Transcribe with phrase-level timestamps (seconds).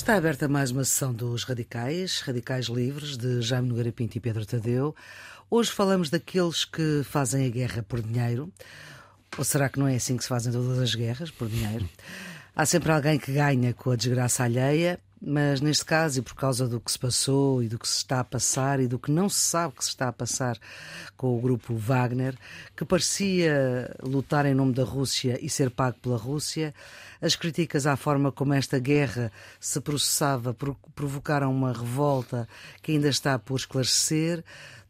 [0.00, 4.46] Está aberta mais uma sessão dos Radicais, Radicais Livres, de Jaime Nogueira Pinto e Pedro
[4.46, 4.96] Tadeu.
[5.50, 8.50] Hoje falamos daqueles que fazem a guerra por dinheiro.
[9.36, 11.86] Ou será que não é assim que se fazem todas as guerras, por dinheiro?
[12.56, 16.66] Há sempre alguém que ganha com a desgraça alheia, mas neste caso, e por causa
[16.66, 19.28] do que se passou e do que se está a passar e do que não
[19.28, 20.58] se sabe que se está a passar
[21.16, 22.34] com o grupo Wagner,
[22.74, 26.74] que parecia lutar em nome da Rússia e ser pago pela Rússia,
[27.20, 30.56] as críticas à forma como esta guerra se processava
[30.94, 32.48] provocaram uma revolta
[32.82, 34.42] que ainda está por esclarecer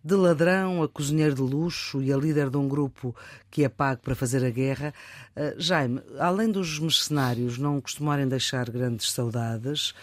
[0.03, 3.15] de ladrão a cozinheiro de luxo e a líder de um grupo
[3.51, 4.95] que é pago para fazer a guerra.
[5.37, 9.95] Uh, Jaime, além dos mercenários não costumarem deixar grandes saudades,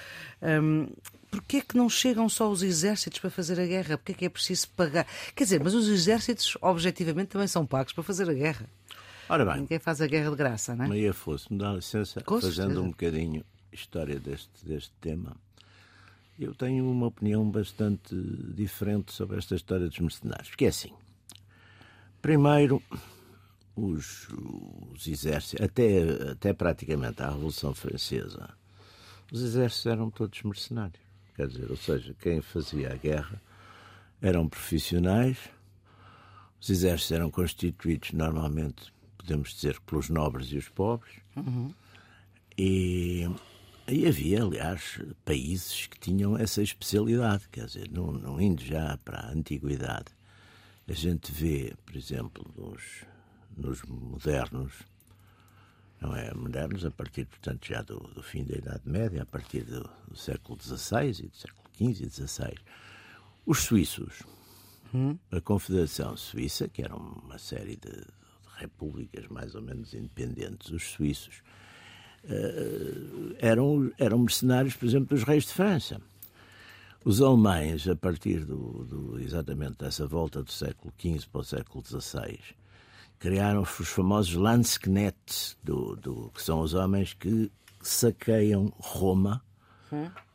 [0.41, 0.87] um,
[1.29, 3.97] Porquê é que não chegam só os exércitos para fazer a guerra?
[3.97, 5.05] Porquê é que é preciso pagar?
[5.35, 8.65] Quer dizer, mas os exércitos, objetivamente, também são pagos para fazer a guerra.
[9.27, 9.61] Ora bem.
[9.61, 10.87] Ninguém faz a guerra de graça, não é?
[10.87, 12.81] Maria Fosse, me dá licença, Com fazendo certeza.
[12.81, 15.35] um bocadinho história deste, deste tema.
[16.39, 18.15] Eu tenho uma opinião bastante
[18.53, 20.49] diferente sobre esta história dos mercenários.
[20.49, 20.93] Porque é assim.
[22.21, 22.81] Primeiro,
[23.75, 24.27] os,
[24.93, 28.49] os exércitos, até, até praticamente a Revolução Francesa,
[29.31, 30.99] os exércitos eram todos mercenários.
[31.35, 33.41] Quer dizer, ou seja, quem fazia a guerra
[34.21, 35.37] eram profissionais,
[36.59, 41.13] os exércitos eram constituídos normalmente, podemos dizer, pelos nobres e os pobres,
[42.57, 43.29] e,
[43.89, 49.19] e havia, aliás, países que tinham essa especialidade, quer dizer, não, não indo já para
[49.19, 50.07] a antiguidade,
[50.87, 53.05] a gente vê, por exemplo, nos,
[53.55, 54.73] nos modernos,
[56.01, 59.63] não é modernos a partir, portanto, já do, do fim da Idade Média, a partir
[59.63, 62.55] do, do século XVI e do século XV e XVI,
[63.45, 64.23] os suíços,
[65.31, 68.05] a Confederação Suíça, que era uma série de, de
[68.57, 71.41] repúblicas mais ou menos independentes, os suíços,
[73.39, 76.01] eram, eram mercenários, por exemplo, dos reis de França.
[77.05, 81.83] Os alemães, a partir do, do- exatamente dessa volta do século XV para o século
[81.85, 82.39] XVI,
[83.19, 87.51] criaram os famosos Landsknechts, do, do, que são os homens que
[87.81, 89.41] saqueiam Roma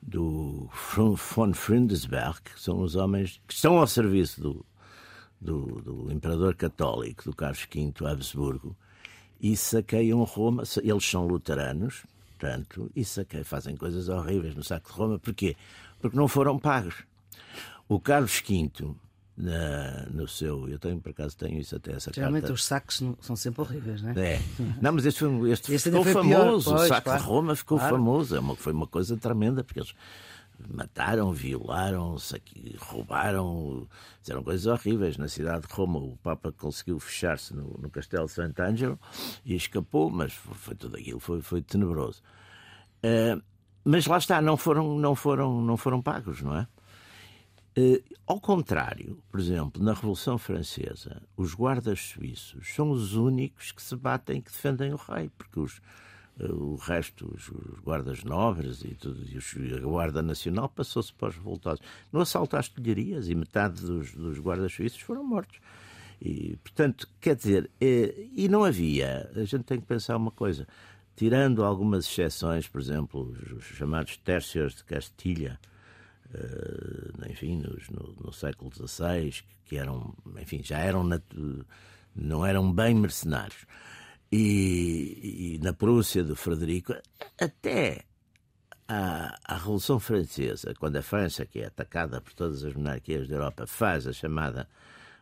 [0.00, 4.66] do von Frindesberg, que são os homens que estão ao serviço do,
[5.38, 8.74] do, do imperador católico, do Carlos V Habsburgo,
[9.42, 10.62] e saqueiam Roma.
[10.82, 12.04] Eles são luteranos,
[12.38, 15.18] portanto, e saqueiam, fazem coisas horríveis no saco de Roma.
[15.18, 15.56] Porquê?
[16.00, 16.94] Porque não foram pagos.
[17.88, 18.70] O Carlos V,
[19.36, 20.68] na- no seu.
[20.68, 22.54] Eu tenho, por acaso, tenho isso até essa Geralmente carta.
[22.54, 24.34] os sacos não- são sempre horríveis, não é?
[24.34, 24.42] É.
[24.80, 26.70] Não, mas este, foi, este, Este ficou foi pior, famoso.
[26.70, 27.20] pois, o saco claro.
[27.20, 27.96] de Roma ficou Claro.
[27.96, 28.36] famoso.
[28.36, 29.94] É uma, foi uma coisa tremenda, porque eles
[30.68, 32.16] mataram, violaram,
[32.78, 33.86] roubaram,
[34.20, 35.16] fizeram coisas horríveis.
[35.16, 38.98] Na cidade de Roma, o Papa conseguiu fechar-se no, no castelo de Sant'Angelo
[39.44, 42.22] e escapou, mas foi, foi tudo aquilo, foi, foi tenebroso.
[43.02, 43.36] Eh,
[43.84, 46.66] mas lá está, não foram, não foram, não foram pagos, não é?
[47.74, 53.82] Eh, ao contrário, por exemplo, na Revolução Francesa, os guardas suíços são os únicos que
[53.82, 55.80] se batem que defendem o rei, porque os,
[56.40, 57.50] o resto, os,
[57.82, 61.82] guardas nobres e, tudo, e e a Guarda Nacional passou-se para os revoltados.
[62.10, 65.58] No assalto às telharias, e metade dos, dos guardas suíços foram mortos.
[66.20, 70.66] E, portanto, quer dizer, eh, e não havia, a gente tem que pensar uma coisa,
[71.16, 75.58] tirando algumas exceções, por exemplo, os, os chamados tercios de Castilha,
[76.32, 77.56] eh, enfim,
[77.90, 81.08] no, no século XVI, que, eram, enfim, já eram,
[82.14, 83.66] não eram bem mercenários.
[84.32, 86.94] E, e na Prússia do Frederico,
[87.38, 88.04] até
[88.88, 93.36] a, a Revolução Francesa, quando a França, que é atacada por todas as monarquias da
[93.36, 94.66] Europa, faz a chamada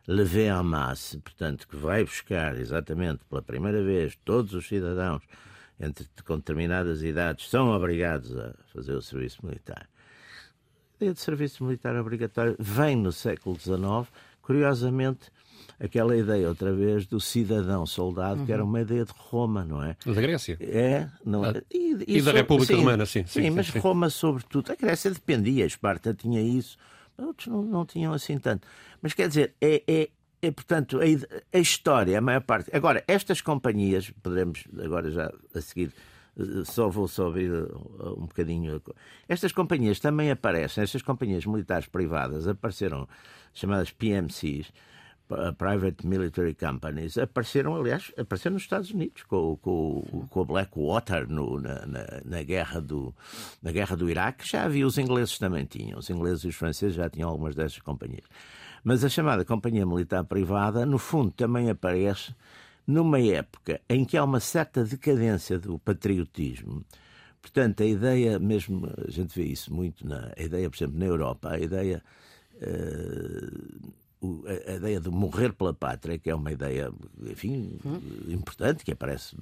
[0.07, 5.23] levée en masse, portanto, que vai buscar exatamente pela primeira vez todos os cidadãos
[5.79, 9.89] entre, com determinadas idades são obrigados a fazer o serviço militar.
[10.95, 14.07] A ideia de serviço militar obrigatório vem no século XIX,
[14.43, 15.31] curiosamente,
[15.83, 19.97] aquela ideia outra vez do cidadão soldado, que era uma ideia de Roma, não é?
[20.05, 20.57] Da Grécia.
[20.61, 21.63] É, não é?
[21.71, 23.79] e da República Romana, sim, sim, sim, mas sim.
[23.79, 24.71] Roma, sobretudo.
[24.73, 26.77] A Grécia dependia, Esparta tinha isso,
[27.17, 28.69] outros não, não tinham assim tanto.
[29.01, 30.09] Mas quer dizer, é, é,
[30.43, 32.71] é, portanto, a, a história, a maior parte.
[32.77, 35.93] Agora, estas companhias, poderemos agora já a seguir.
[36.39, 38.83] eh, Só vou só ouvir eh, um bocadinho.
[39.29, 43.09] Estas companhias também aparecem, estas companhias militares privadas apareceram,
[43.55, 44.71] chamadas PMCs,
[45.57, 51.61] Private Military Companies, apareceram, aliás, apareceram nos Estados Unidos com, com, com o Blackwater no,
[51.61, 53.15] na, na, na guerra do,
[53.63, 54.49] na guerra do Iraque.
[54.49, 57.79] Já havia, os ingleses também tinham, os ingleses e os franceses já tinham algumas dessas
[57.79, 58.25] companhias.
[58.83, 62.35] Mas a chamada companhia militar privada, no fundo, também aparece
[62.87, 66.85] numa época em que há uma certa decadência do patriotismo,
[67.41, 71.07] Portanto, a ideia, mesmo a gente vê isso muito, na, a ideia, por exemplo, na
[71.07, 72.03] Europa, a ideia.
[72.57, 73.91] Uh,
[74.69, 78.01] a ideia de morrer pela pátria, que é uma ideia, enfim, hum.
[78.29, 79.37] importante, que aparece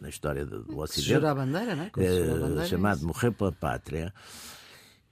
[0.00, 1.08] na história do Ocidente.
[1.08, 1.90] Jurar a bandeira, não é?
[1.96, 4.14] é bandeira, chamado é morrer pela pátria.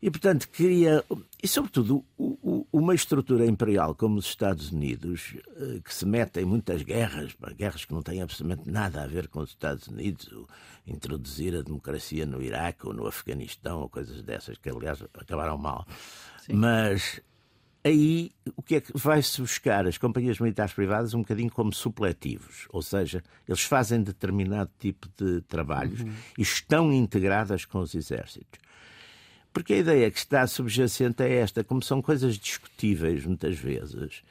[0.01, 1.03] E, portanto, cria,
[1.43, 2.05] e sobretudo,
[2.71, 7.87] uma estrutura imperial como os Estados Unidos, eh, que se mete em muitas guerras, guerras
[7.87, 10.29] que não têm absolutamente nada a ver com os Estados Unidos,
[10.87, 15.87] introduzir a democracia no Iraque ou no Afeganistão, ou coisas dessas, que aliás acabaram mal.
[16.45, 16.53] Sim.
[16.53, 17.23] Mas
[17.85, 22.67] aí o que é que vai-se buscar as companhias militares privadas um bocadinho como supletivos,
[22.71, 26.13] ou seja, eles fazem determinado tipo de trabalhos uhum.
[26.39, 28.61] e estão integradas com os exércitos.
[29.53, 34.23] Porque a ideia que está subjacente é esta, como são coisas discutíveis muitas vezes,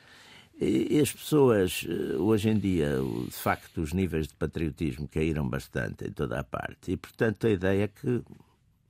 [0.60, 6.06] e as pessoas, eh, hoje em dia, de facto, os níveis de patriotismo caíram bastante
[6.08, 6.92] em toda a parte.
[6.92, 8.24] E, portanto, a ideia é que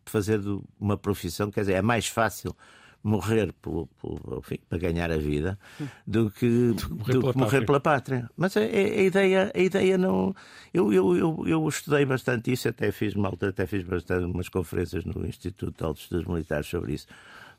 [0.06, 0.42] fazer
[0.80, 2.56] uma profissão, quer dizer, é mais fácil
[3.04, 5.60] morrer pelo, pelo, enfim, para ganhar a vida
[6.08, 6.46] do que,
[6.90, 8.30] morrer, do pela, que morrer pela pátria.
[8.38, 10.34] Mas a, a, a, ideia, a ideia não.
[10.74, 15.04] Eu, eu, eu, eu estudei bastante isso, até fiz malta, até fiz bastante umas conferências
[15.04, 17.08] no Instituto de Altos Estudos Militares sobre isso.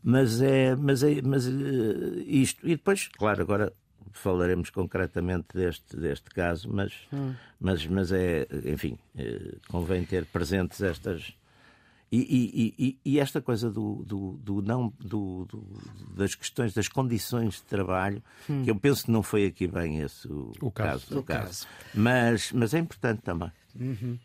[0.03, 2.67] Mas é, mas é, mas uh, isto.
[2.67, 3.73] E depois, claro, agora
[4.13, 7.35] falaremos concretamente deste, deste caso, mas, hum.
[7.61, 11.35] mas, mas é, enfim, uh, convém ter presentes estas
[12.17, 15.47] e, e, e, esta coisa do, do, do não do,
[16.17, 18.63] das questões das condições de trabalho, hum.
[18.63, 21.43] que eu penso que não foi aqui bem esse o, o caso, caso, o caso.
[21.43, 21.67] caso.
[21.95, 23.51] Mas, mas é importante também.
[23.79, 24.19] Uhum.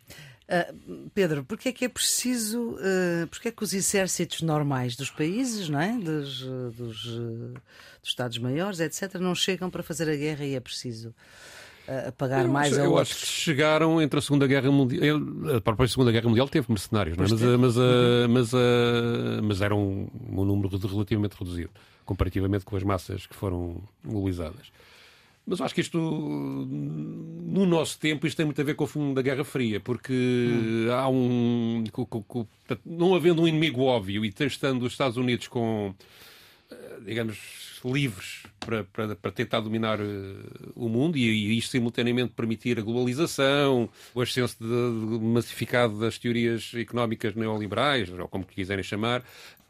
[0.50, 5.10] Uh, Pedro, porquê é que é preciso, uh, porquê é que os exércitos normais dos
[5.10, 5.92] países, não é?
[5.96, 7.62] dos, dos, dos
[8.02, 11.14] Estados-maiores, etc., não chegam para fazer a guerra e é preciso
[12.08, 13.10] a pagar eu mais acho, a eu outros.
[13.10, 15.20] acho que chegaram entre a Segunda Guerra Mundial.
[15.56, 17.28] A própria Segunda Guerra Mundial teve mercenários, não é?
[17.28, 18.28] mas, mas, uhum.
[18.28, 18.52] mas,
[19.42, 21.70] mas era um, um número relativamente reduzido,
[22.04, 24.70] comparativamente com as massas que foram mobilizadas.
[25.46, 28.86] Mas eu acho que isto, no nosso tempo, isto tem muito a ver com o
[28.86, 30.92] fim da Guerra Fria, porque hum.
[30.92, 31.82] há um.
[32.86, 36.04] Não havendo um inimigo óbvio e estando os Estados Unidos com, eh,
[37.04, 42.78] digamos, livres para, para, para tentar dominar uh, o mundo e, e isto simultaneamente permitir
[42.78, 49.24] a globalização, o ascenso de, de massificado das teorias económicas neoliberais, ou como quiserem chamar,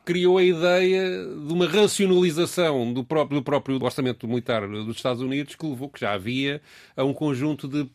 [0.04, 5.54] criou a ideia de uma racionalização do próprio, do próprio orçamento militar dos Estados Unidos
[5.54, 6.60] que levou, que já havia,
[6.96, 7.88] a um conjunto de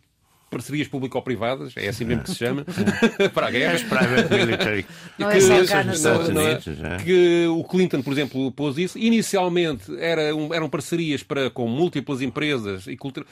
[0.56, 2.66] parcerias público-privadas, é assim mesmo que se chama,
[3.34, 3.78] para a guerra.
[3.78, 4.86] Private military.
[5.19, 6.96] É.
[6.96, 7.04] É?
[7.04, 8.98] Que o Clinton, por exemplo, pôs isso.
[8.98, 13.25] Inicialmente era um, eram parcerias para, com múltiplas empresas e cultura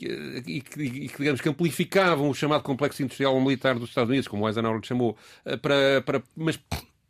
[0.00, 4.48] e que, digamos, que amplificavam o chamado complexo industrial militar dos Estados Unidos, como o
[4.48, 6.58] Eisenhower chamou, eh, para, para, mas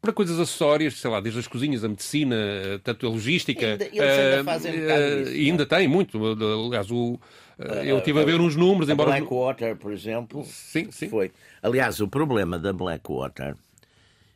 [0.03, 2.37] para coisas acessórias, sei lá, desde as cozinhas, a medicina,
[2.83, 3.67] tanto a logística.
[3.67, 6.19] Ainda, eles ainda uh, fazem um uh, ainda tem muito.
[6.67, 8.91] Aliás, o, uh, eu estive a ver uns números.
[8.91, 9.11] A embora...
[9.11, 11.09] Blackwater, por exemplo, sim, sim.
[11.09, 11.31] foi.
[11.63, 13.55] Aliás, o problema da Blackwater,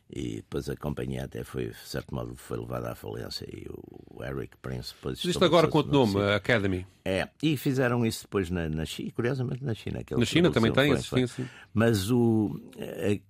[0.09, 4.23] e depois a companhia até foi, de certo modo, foi levada à falência e o
[4.23, 5.23] Eric Prince depois...
[5.23, 6.87] Isto agora com o nome, Academy.
[7.03, 9.99] É, e fizeram isso depois na, na China, curiosamente na China.
[10.11, 11.47] Na China também tem, sim.
[11.73, 12.57] Mas o,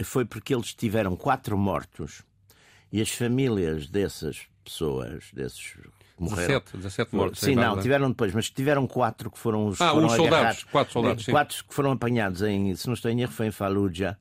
[0.04, 2.22] foi porque eles tiveram quatro mortos
[2.92, 5.78] e as famílias dessas pessoas, desses
[6.20, 6.60] morreram.
[6.60, 7.40] 17, 17 mortos.
[7.40, 9.82] Sim, não, tiveram depois, mas tiveram quatro que foram os.
[9.82, 10.64] Ah, foram uns soldados.
[10.66, 11.26] Quatro soldados.
[11.26, 11.32] Sim.
[11.32, 14.18] Quatro que foram apanhados em, se não estou em erro, foi em Fallujah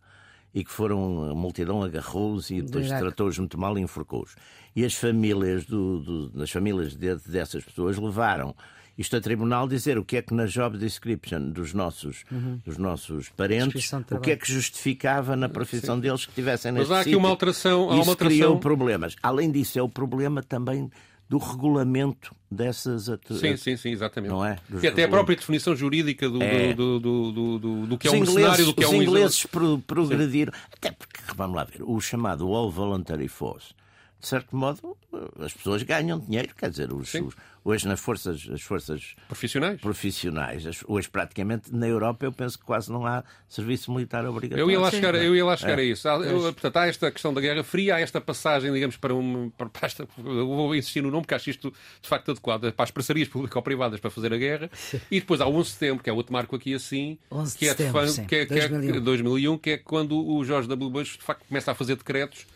[0.56, 4.34] e que foram, a multidão agarrou-os e depois tratou-os muito mal e enforcou-os.
[4.74, 8.54] E as famílias, do, do, as famílias de, dessas pessoas levaram
[8.96, 12.58] isto a tribunal dizer o que é que na job description dos nossos, uhum.
[12.64, 16.00] dos nossos parentes, o que é que justificava na profissão Sim.
[16.00, 17.18] deles que tivessem nesse Mas há aqui sítio.
[17.18, 17.90] uma alteração.
[17.90, 18.38] Há uma Isso alteração...
[18.38, 19.14] criou problemas.
[19.22, 20.90] Além disso, é o problema também
[21.28, 23.08] do regulamento dessas
[23.40, 24.30] Sim, sim, sim, exatamente.
[24.30, 24.58] Não é?
[24.82, 26.72] e até a própria definição jurídica do, é.
[26.72, 28.96] do, do, do, do, do, que é um mercenário, do que é um...
[28.96, 29.46] Os ingleses
[29.86, 33.74] progrediram, até porque, vamos lá ver, o chamado All Voluntary Force,
[34.20, 34.96] de certo modo,
[35.38, 40.64] as pessoas ganham dinheiro, quer dizer, os, os, hoje nas forças, as forças profissionais, profissionais
[40.86, 44.64] hoje praticamente na Europa eu penso que quase não há serviço militar obrigatório.
[44.64, 45.82] Eu ia lá chegar, eu ia lá chegar é.
[45.82, 46.08] a isso.
[46.08, 49.50] Há, eu, portanto, há esta questão da Guerra Fria, há esta passagem, digamos, para, um,
[49.50, 52.90] para esta, eu vou insistir no nome porque acho isto de facto adequado, para as
[52.90, 54.70] parcerias público-privadas para fazer a guerra,
[55.10, 57.18] e depois há o 11 de setembro, que é outro marco aqui assim,
[57.58, 59.02] que é, de setembro, que é, que é 2001.
[59.02, 60.90] 2001, que é quando o Jorge W.
[60.90, 62.46] Bush de facto começa a fazer decretos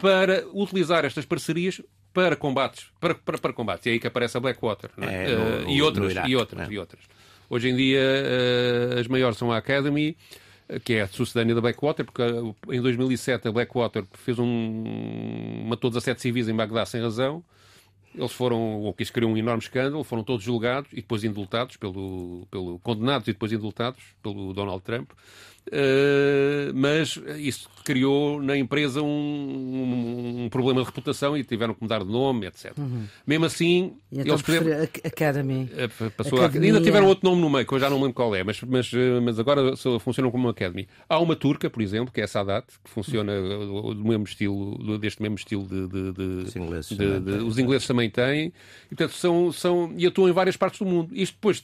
[0.00, 1.80] para utilizar estas parcerias
[2.12, 3.86] para combates, para, para, para combates.
[3.86, 5.32] E é aí que aparece a Blackwater é?
[5.32, 6.72] É, no, uh, e, outras, Iraque, e outras, é?
[6.72, 7.02] e outras.
[7.48, 10.16] Hoje em dia uh, as maiores são a Academy
[10.84, 12.22] que é a sucedânea da Blackwater, porque
[12.68, 17.42] em 2007 a Blackwater fez um, matou 17 civis em Bagdá sem razão.
[18.14, 22.46] Eles foram, ou quis criar um enorme escândalo, foram todos julgados e depois indultados pelo,
[22.50, 25.10] pelo condenados e depois indultados pelo Donald Trump.
[25.70, 31.82] Uh, mas isso criou na empresa um, um, um, problema de reputação e tiveram que
[31.82, 32.76] mudar de nome, etc.
[32.76, 33.04] Uhum.
[33.26, 34.82] Mesmo assim, e então eles puderam...
[34.82, 35.70] Academy.
[35.76, 36.72] Eh, passou Academia.
[36.72, 38.90] Ainda tiveram outro nome no meio, que eu já não lembro qual é, mas, mas,
[38.92, 40.88] eh, mas agora funcionam como uma Academy.
[41.08, 43.94] Há uma turca, por exemplo, que é a Sadat, que funciona uhum.
[43.94, 45.88] do mesmo estilo, deste mesmo estilo de.
[45.88, 48.52] de, de os ingleses, de, de, os ingleses também têm,
[48.86, 51.10] e, portanto, são, são, e atuam em várias partes do mundo.
[51.12, 51.62] Isto depois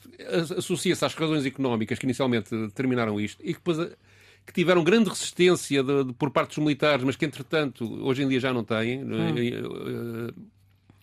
[0.56, 3.95] associa-se às razões económicas que inicialmente determinaram isto e que depois
[4.46, 8.28] que tiveram grande resistência de, de, por parte dos militares, mas que, entretanto, hoje em
[8.28, 9.02] dia já não têm.
[9.02, 9.34] Hum.
[9.34, 10.56] Uh,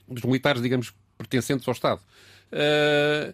[0.08, 2.02] dos militares, digamos, pertencentes ao Estado.
[2.52, 3.34] Uh,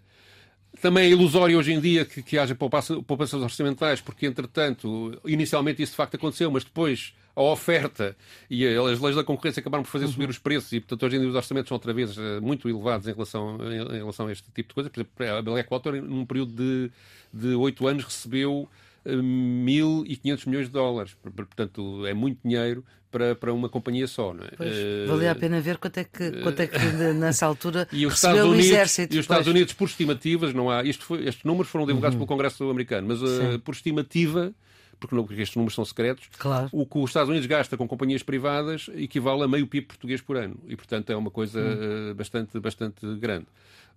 [0.81, 5.91] também é ilusório hoje em dia que, que haja poupanças orçamentais, porque, entretanto, inicialmente isso
[5.91, 8.15] de facto aconteceu, mas depois a oferta
[8.49, 10.11] e as leis da concorrência acabaram por fazer uhum.
[10.11, 13.07] subir os preços e, portanto, hoje em dia os orçamentos são outra vez muito elevados
[13.07, 14.89] em relação, em relação a este tipo de coisa.
[14.89, 16.91] Por exemplo, a Blackwater, num período
[17.33, 18.69] de oito anos, recebeu
[19.05, 21.15] 1.500 milhões de dólares.
[21.35, 24.33] Portanto, é muito dinheiro para, para uma companhia só.
[24.33, 24.49] Não é?
[24.55, 26.79] Pois, uh, valia a pena ver quanto é que, quanto é que
[27.13, 29.15] nessa altura e os Estados Unidos, o exército.
[29.15, 30.83] E os Estados Unidos, por estimativas, não há.
[30.83, 32.25] Isto foi, estes números foram divulgados uhum.
[32.25, 34.53] pelo Congresso americano, mas uh, por estimativa
[34.99, 36.67] porque, não, porque estes números são secretos, claro.
[36.71, 40.35] o que os Estados Unidos gasta com companhias privadas equivale a meio PIB português por
[40.35, 40.57] ano.
[40.67, 42.13] E, portanto, é uma coisa hum.
[42.15, 43.47] bastante, bastante grande.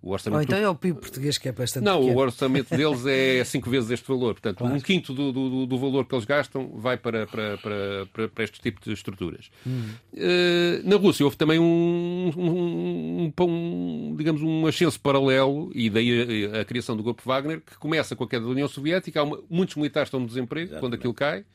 [0.03, 2.17] O orçamento Ou então é o PIB português que é bastante Não, pequeno.
[2.17, 4.33] o orçamento deles é cinco vezes este valor.
[4.33, 4.75] Portanto, claro.
[4.75, 8.43] um quinto do, do, do, valor que eles gastam vai para, para, para, para, para
[8.43, 9.49] este tipo de estruturas.
[9.65, 9.91] Hum.
[10.13, 16.49] Uh, na Rússia houve também um, um, um, um, digamos, um ascenso paralelo, e daí
[16.53, 19.21] a, a, criação do Grupo Wagner, que começa com a queda da União Soviética.
[19.21, 20.81] Há uma, muitos militares estão no desemprego Exatamente.
[20.81, 21.45] quando aquilo cai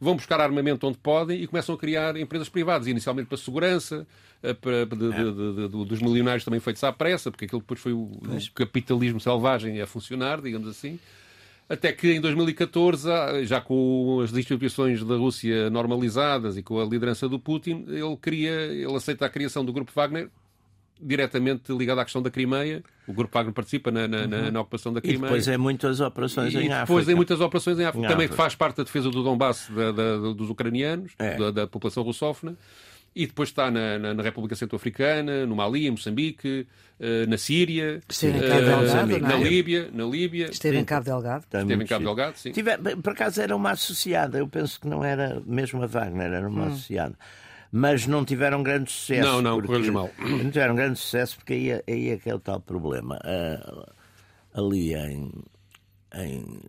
[0.00, 4.06] vão buscar armamento onde podem e começam a criar empresas privadas, inicialmente para segurança,
[4.42, 7.92] eh, para, de, de, de, dos milionários também feitos à pressa, porque aquilo depois foi
[7.92, 10.98] o, o, capitalismo selvagem a funcionar, digamos assim.
[11.68, 16.84] Até que em 2014, ah, já com as instituições da Rússia normalizadas e com a
[16.84, 20.30] liderança do Putin, ele queria, ele aceita a criação do Grupo Wagner
[21.00, 22.82] diretamente ligado à questão da Crimeia.
[23.06, 24.50] O Grupo Wagner participa na, na, uhum.
[24.50, 25.20] na, ocupação da Crimeia.
[25.20, 26.80] E depois é muitas operações e em África.
[26.80, 28.06] depois em muitas operações em África.
[28.06, 28.42] Em Também África.
[28.42, 31.36] faz parte da defesa do Donbass da, da, dos ucranianos, é.
[31.36, 32.56] da, da, população russófona.
[33.16, 36.66] E depois está na, na, na República Centro-Africana, no Mali, em Moçambique,
[37.00, 40.50] uh, na Síria, Cabo uh, Delgado, na, Líbia, na Líbia.
[40.50, 41.44] Esteve em Cabo Delgado.
[41.44, 42.52] Esteve em Cabo Delgado, sim.
[42.52, 46.48] Tive, por acaso era uma associada, eu penso que não era mesmo a Wagner, era
[46.48, 46.68] uma hum.
[46.68, 47.16] associada
[47.70, 49.26] mas não tiveram grande sucesso.
[49.26, 50.10] Não, não, correu mal.
[50.18, 53.18] Não tiveram grande sucesso porque aí, aí é que é o tal problema.
[53.24, 53.92] Uh,
[54.54, 55.30] ali em,
[56.14, 56.60] em,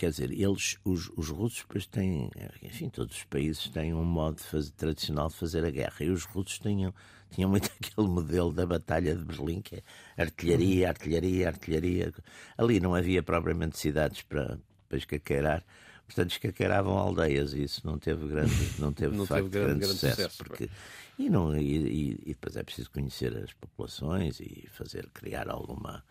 [0.00, 2.30] Quer dizer, eles, os, os russos, depois têm.
[2.62, 5.96] Enfim, todos os países têm um modo de fazer, tradicional de fazer a guerra.
[6.00, 6.94] E os russos tinham,
[7.30, 9.82] tinham muito aquele modelo da Batalha de Berlim, que é
[10.22, 12.14] artilharia, artilharia, artilharia.
[12.56, 15.62] Ali não havia propriamente cidades para, para escaqueirar
[16.10, 19.86] Portanto, escaqueiravam aldeias e isso não teve grande, não teve, não facto, teve grande, grande,
[19.86, 20.16] sucesso.
[20.16, 20.68] sucesso porque,
[21.16, 26.04] e, não, e, e, depois é preciso conhecer as populações e fazer, criar alguma,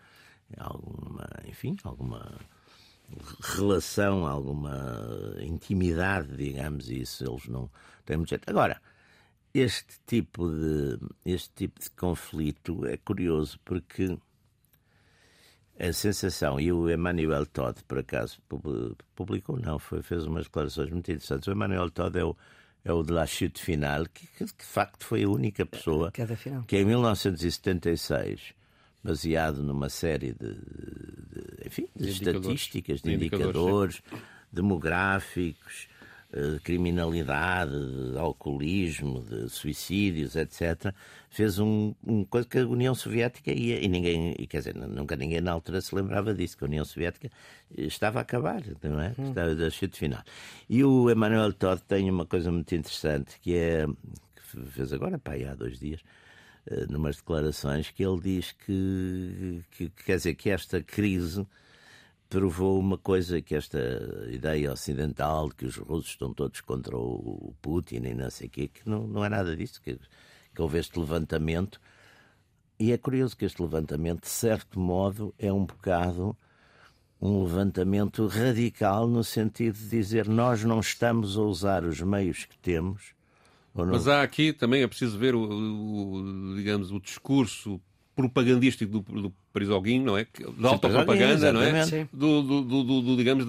[0.56, 2.32] alguma enfim, alguma
[3.42, 7.68] relação, alguma intimidade, digamos, e isso eles não
[8.06, 8.48] têm muito jeito.
[8.48, 8.80] Agora,
[9.52, 14.16] este tipo de, este tipo de conflito é curioso porque
[15.88, 18.38] a sensação, e o Emmanuel Todd, por acaso,
[19.14, 21.48] publicou, não, foi, fez umas declarações muito interessantes.
[21.48, 22.36] O Emmanuel Todd é o,
[22.84, 26.12] é o de La Chute Final, que, que, de facto foi a única pessoa
[26.66, 28.52] que em 1976,
[29.02, 34.02] baseado numa série de, de enfim, de, de estatísticas, de indicadores, indicadores
[34.52, 35.88] demográficos,
[36.32, 37.72] de eh, criminalidade,
[38.12, 40.94] de alcoolismo, de suicídios, etc.,
[41.28, 45.16] fez um, um coisa que a União Soviética ia, e ninguém, e, quer dizer, nunca
[45.16, 47.30] ninguém na altura se lembrava disso, que a União Soviética
[47.76, 49.14] estava a acabar, não é?
[49.18, 49.28] Hum.
[49.30, 50.22] Estava a chute final.
[50.68, 55.32] E o Emmanuel Todd tem uma coisa muito interessante, que é, que fez agora, pá,
[55.34, 56.00] há dois dias,
[56.66, 61.46] eh, numas declarações, que ele diz que, que quer dizer, que esta crise
[62.30, 63.78] provou uma coisa que esta
[64.30, 68.50] ideia ocidental de que os russos estão todos contra o Putin e não sei o
[68.50, 69.98] quê, que não, não é nada disso, que,
[70.54, 71.80] que houve este levantamento.
[72.78, 76.36] E é curioso que este levantamento, de certo modo, é um bocado
[77.20, 82.56] um levantamento radical no sentido de dizer nós não estamos a usar os meios que
[82.56, 83.12] temos.
[83.74, 87.80] Mas há aqui também é preciso ver o, o digamos o discurso
[88.16, 90.26] propagandístico do, do Prisoguinho, não é?
[90.58, 91.84] Da alta propaganda, não é?
[92.12, 93.46] Do, do, do, do, digamos,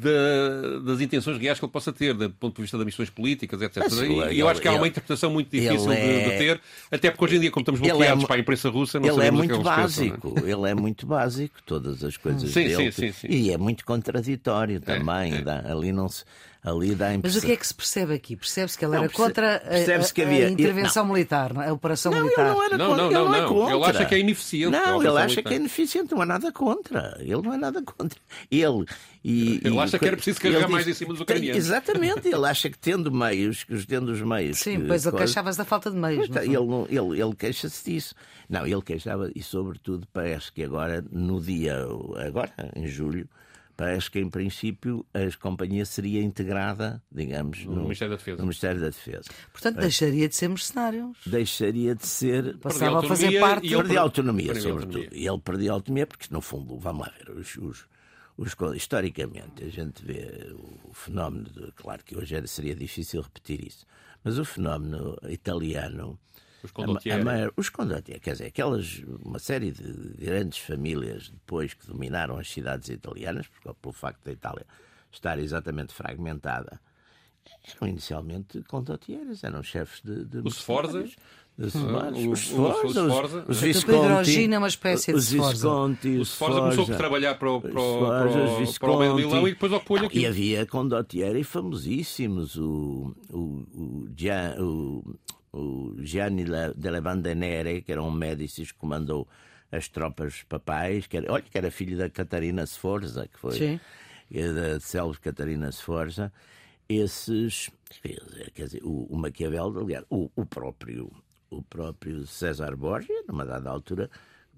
[0.00, 3.60] da, das intenções reais que ele possa ter, do ponto de vista das missões políticas,
[3.60, 3.78] etc.
[3.82, 6.30] Mas, e ele- eu acho que há uma ele- interpretação muito difícil ele de, de
[6.30, 6.60] é- ter,
[6.90, 9.00] até porque hoje em dia, como estamos Ele é bloqueados mu- para a imprensa russa,
[9.00, 10.08] não Ele é sabemos o que muito eles pensam, é?
[10.10, 12.92] básico, ele é muito básico, todas as coisas Sim, dele.
[12.92, 13.26] sim, sim, sim.
[13.28, 15.34] E é muito contraditório também.
[15.34, 15.42] é.
[15.42, 16.24] dá- ali não se.
[16.68, 17.40] Ali dá a Mas impressão.
[17.42, 18.36] o que é que se percebe aqui?
[18.36, 21.62] Percebe-se que ele Não, era contra a- percebe-se que a, a havia- intervenção militar, não
[21.62, 21.68] é?
[21.68, 22.52] a operação Não, ele militar.
[22.54, 23.02] não era Não, contra.
[23.02, 23.74] não, ele não, não é.
[23.74, 25.52] Ele acha que é ineficiente Não, ele acha que militar.
[25.52, 27.16] é ineficiente, não há nada contra.
[27.20, 28.18] Ele não é nada contra.
[28.50, 28.84] Ele.
[29.24, 31.56] E, Ele e- acha que era preciso carregar ele mais diz- em cima dos ucranianos.
[31.56, 34.58] Exatamente, ele acha que tendo meios, que os tendo os meios.
[34.58, 36.28] Sim, que, pois ele coisa- queixava-se da falta de meios.
[36.28, 36.56] Pois ele,
[36.88, 38.14] ele, ele queixa-se disso.
[38.48, 41.76] Não, ele queixava, e sobretudo parece que agora, no dia,
[42.26, 43.28] agora, em julho,
[43.78, 48.36] parece que em princípio a companhia seria integrada, digamos, no, Ministério da Defesa.
[48.38, 49.30] no Ministério da Defesa.
[49.52, 51.16] Portanto, deixaria de ser mercenários.
[51.24, 52.58] Deixaria de ser.
[52.58, 53.66] Passava a fazer parte.
[53.66, 54.96] e ele Perdia autonomia, Perdia sobretudo.
[54.98, 55.22] autonomia.
[55.22, 57.86] E ele perdia autonomia porque, no fundo, vamos lá ver, os, os-
[58.36, 60.52] os historicamente, a gente vê
[60.84, 63.86] o fenómeno, de, claro que hoje seria difícil repetir isso,
[64.24, 66.18] mas o fenómeno italiano.
[66.62, 67.22] Os a condottieri.
[67.28, 72.50] a os condottieri, quer dizer, aquelas, uma série de grandes famílias depois que dominaram as
[72.50, 74.66] cidades italianas, porque, pelo facto da Itália
[75.12, 76.80] estar exatamente fragmentada,
[77.76, 80.24] eram inicialmente condottieres, eram chefes de.
[80.24, 81.04] de Os Sforza?
[81.56, 82.26] mercenários.
[82.26, 84.52] Os Sforza, o- os A Visconti.
[84.52, 85.52] É uma espécie de os Sforza.
[85.52, 88.90] Visconti, O os Sforza começou por Sforza, trabalhar para o, para o, para o, para
[88.92, 90.20] o e depois ao aqui.
[90.20, 93.38] E havia condottieri famosíssimos, o, o,
[93.74, 94.08] o,
[94.60, 95.18] o,
[95.52, 99.26] o Gianni La- delle Bande Nere, que era um Médicis que comandou
[99.70, 103.80] as tropas papais, que era, olha, que era filho da Catarina Sforza, que foi Sim.
[104.54, 106.32] da célebre Catarina Sforza,
[106.88, 107.70] esses,
[108.54, 111.10] quer dizer, o, o Maquiavel, aliás, o, o próprio
[111.50, 114.10] o próprio César Borgia, numa dada altura,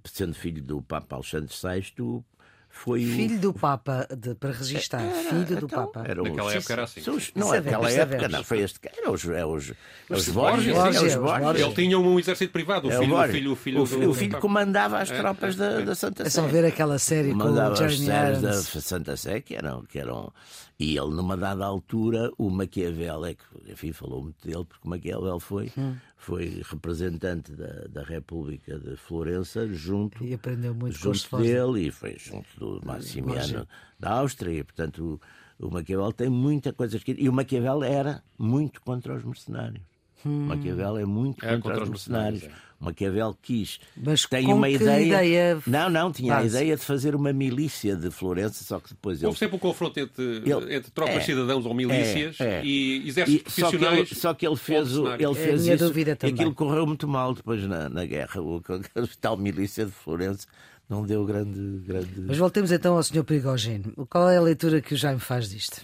[0.05, 2.25] sendo filho do Papa Alexandre VI,
[2.73, 5.03] foi o Filho do Papa, de- para registar.
[5.03, 6.05] Filho do então, Papa.
[6.09, 7.01] era um- Naquela época era assim.
[7.01, 8.33] Os- não, Sabemos, naquela época sabemos.
[8.33, 9.75] não, foi este cara, era os, é os, é os
[10.11, 10.75] é os Borgia.
[10.75, 11.65] Borgia.
[11.67, 13.97] Ele tinha um exército privado, o É o filho, o filho, o filho, o, fi-
[13.97, 16.41] do- o filho comandava as tropas da, da Santa É Sé.
[16.41, 18.53] só ver aquela série com o as séries da.
[18.63, 20.33] Santa Sé que eram, que eram.
[20.81, 24.89] E ele, numa dada altura, o Maquiavel, é que, enfim, falou muito dele, porque o
[24.89, 25.95] Maquiavel foi, Hum.
[26.17, 32.17] foi representante da, da República de Florença junto, E aprendeu muito junto dele e foi
[32.19, 34.59] junto do Maximiano da Áustria.
[34.61, 35.21] E, portanto,
[35.61, 37.21] o, o Maquiavel tem muita coisa escrita.
[37.21, 39.85] E o Maquiavel era muito contra os mercenários.
[40.25, 40.45] Hum.
[40.45, 42.41] O Maquiavel é muito É contra, os mercenários.
[42.43, 43.79] mercenários, O Maquiavel quis.
[43.95, 45.03] Mas tem com uma que ideia...
[45.07, 49.19] ideia Não, não, tinha a ideia de fazer uma milícia de Florença, só que depois
[49.19, 49.27] ele.
[49.27, 52.65] Houve sempre um confronto entre, Ele- entre tropas é, cidadãos ou milícias é, é.
[52.65, 54.19] e E exércitos só, que ele, profissionais.
[54.19, 56.35] só que ele fez, o, ele É fez minha isso dúvida e também.
[56.35, 58.41] aquilo correu muito mal depois na, na guerra.
[58.41, 58.63] O,
[58.97, 60.47] a tal milícia de Florença
[60.89, 61.81] não deu grande.
[61.87, 62.09] grande...
[62.23, 63.23] Mas voltemos então ao Sr.
[63.25, 63.85] Prigogine.
[64.09, 65.83] Qual é a leitura que o Jaime faz disto?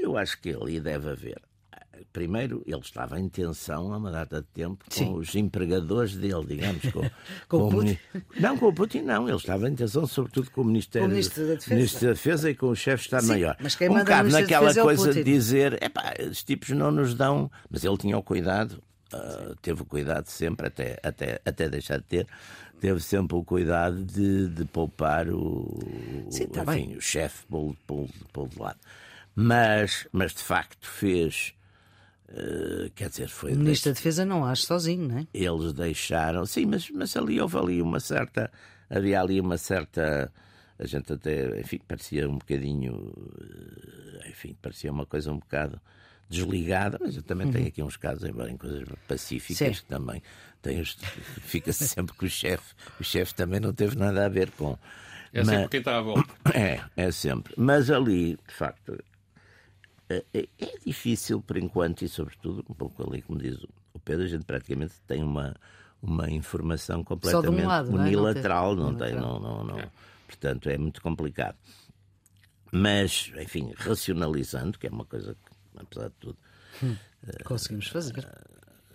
[0.00, 1.40] Eu acho que ali deve haver.
[2.12, 5.14] Primeiro, ele estava em tensão há uma data de tempo com Sim.
[5.14, 6.82] os empregadores dele, digamos.
[6.92, 7.10] Com,
[7.48, 7.98] Com o mini-
[8.38, 9.28] Não, com o Putin não.
[9.28, 11.74] Ele estava em tensão, sobretudo com o Ministério, Com o Ministro da Defesa.
[11.74, 13.56] Ministro da Defesa e com o chefe de Estado-Maior.
[13.60, 15.22] mas quem um manda bocado naquela é coisa de Putin.
[15.30, 17.50] dizer: epá, estes tipos não nos dão.
[17.70, 18.82] Mas ele tinha o cuidado,
[19.12, 22.26] ah, teve o cuidado sempre, até, até, até deixar de ter.
[22.80, 25.78] Teve sempre o cuidado de, de poupar o,
[26.30, 26.96] Sim, tá enfim, bem.
[26.96, 28.78] o chefe pô pô de lado.
[29.34, 31.52] Mas, mas de facto fez.
[32.30, 33.52] Eh, quer dizer, foi.
[33.52, 35.26] O Ministro da Defesa não age sozinho, não é?
[35.34, 36.46] Eles deixaram.
[36.46, 38.50] Sim, mas, mas ali houve ali uma certa.
[38.88, 40.32] Havia ali uma certa.
[40.78, 43.12] A gente até, enfim, parecia um bocadinho.
[44.24, 45.80] eh, Enfim, parecia uma coisa um bocado
[46.28, 49.74] desligada, mas eu também tenho aqui uns casos, embora em coisas pacíficas, Uhum.
[49.74, 49.80] Sim.
[49.82, 50.22] que também
[51.42, 52.74] fica-se sempre com o chefe.
[53.00, 54.78] O chefe também não teve nada a ver com.
[55.32, 56.28] É Mas- sempre quem está à volta.
[56.54, 57.52] é, é sempre.
[57.56, 58.96] Mas ali, de facto,
[60.10, 63.56] é, é- é difícil por enquanto, e sobretudo, um pouco ali, como diz
[63.94, 65.54] o Pedro, a gente praticamente tem uma,
[66.02, 68.00] uma informação completamente lado, não é?
[68.00, 69.40] Não unilateral, tem- não tem, unilateral.
[69.40, 69.78] não, não, não.
[69.80, 69.90] É.
[70.26, 71.56] Portanto, é muito complicado.
[72.72, 76.38] Mas, enfim, racionalizando, que é uma coisa que, apesar de tudo,
[77.44, 78.26] Conseguimos fazer.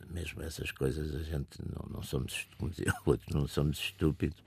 [0.09, 4.37] mesmo essas coisas a gente não, não somos, como dizia o outro, não somos estúpidos.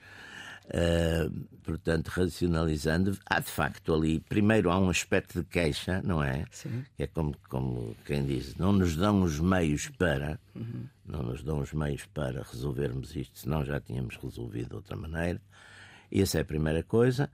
[0.70, 1.30] Ah,
[1.62, 6.44] portanto, racionalizando, há de facto ali, primeiro há um aspecto de queixa, não é?
[6.50, 6.84] Sim.
[6.96, 10.38] Que é como, como quem diz, não nos dão os meios para,
[11.06, 15.40] não nos dão os meios para resolvermos isto, senão já tínhamos resolvido de outra maneira.
[16.12, 17.30] Essa é a primeira coisa.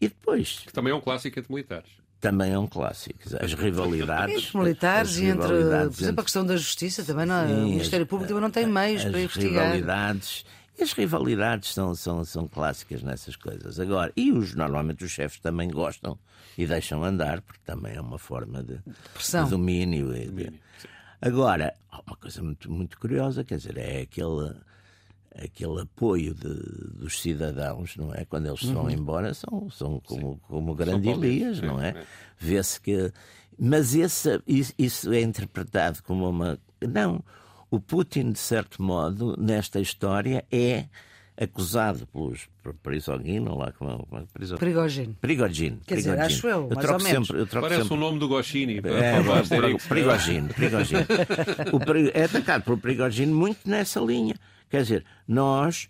[0.00, 1.88] E depois, Que também é um clássico entre militares.
[2.20, 4.44] também é um clássico, as rivalidades.
[4.46, 7.46] Entre militares as e entre, por exemplo, a questão da justiça também, não é?
[7.48, 9.64] Sim, o Ministério as- Público também não tem meios as para investigar.
[9.72, 10.44] rivalidades
[10.80, 13.80] As rivalidades são, são, são clássicas nessas coisas.
[13.80, 16.18] Agora, e os, normalmente os chefes também gostam
[16.56, 20.12] e deixam andar, porque também é uma forma de, de domínio.
[20.12, 20.52] De...
[21.20, 24.54] Agora, há uma coisa muito, muito curiosa, quer dizer, é aquele,
[25.34, 26.54] aquele apoio de,
[26.98, 28.26] dos cidadãos, não é?
[28.26, 28.74] Quando eles uhum.
[28.74, 31.90] vão embora, são, são como, como grande Elias, não é?
[31.90, 32.04] é.
[32.38, 33.12] Vê-se que.
[33.58, 34.42] Mas esse,
[34.78, 36.58] isso é interpretado como uma.
[36.86, 37.24] Não
[37.76, 40.86] o Putin, de certo modo, nesta história, é
[41.38, 42.48] acusado pelos
[42.82, 44.58] Prigogine, lá como é, Prigogine.
[44.58, 45.16] Prigogine.
[45.20, 45.80] Prigogine.
[45.86, 47.28] Quer dizer, acho eu, mais ou menos.
[47.28, 47.96] Sempre, eu Parece sempre...
[47.96, 48.78] o nome do Goscini.
[48.78, 49.22] É,
[49.86, 50.48] Prigogine.
[50.48, 51.02] Prigogine.
[51.72, 54.34] o, é atacado por Prigogine muito nessa linha.
[54.70, 55.88] Quer dizer, nós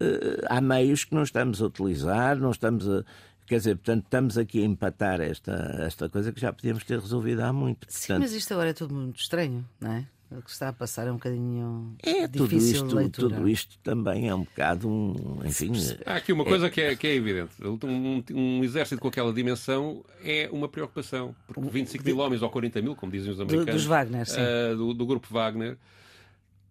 [0.00, 3.04] uh, há meios que não estamos a utilizar, não estamos a
[3.46, 5.52] Quer dizer, portanto, estamos aqui a empatar esta,
[5.86, 7.86] esta coisa que já podíamos ter resolvido há muito.
[7.86, 7.96] Portanto...
[7.96, 10.06] Sim, mas isto agora é tudo muito estranho, não é?
[10.30, 13.36] O que está a passar é um bocadinho é, tudo difícil isto, de leitura.
[13.36, 15.40] Tudo isto também é um bocado um.
[15.44, 15.72] Enfim.
[16.04, 16.46] Há aqui uma é...
[16.46, 17.52] coisa que é, que é evidente.
[17.64, 21.34] Um, um, exército com aquela dimensão é uma preocupação.
[21.46, 23.74] Porque 25 mil homens ou 40 mil, como dizem os americanos.
[23.74, 24.40] dos Wagner, sim.
[24.40, 25.78] Uh, do, do grupo Wagner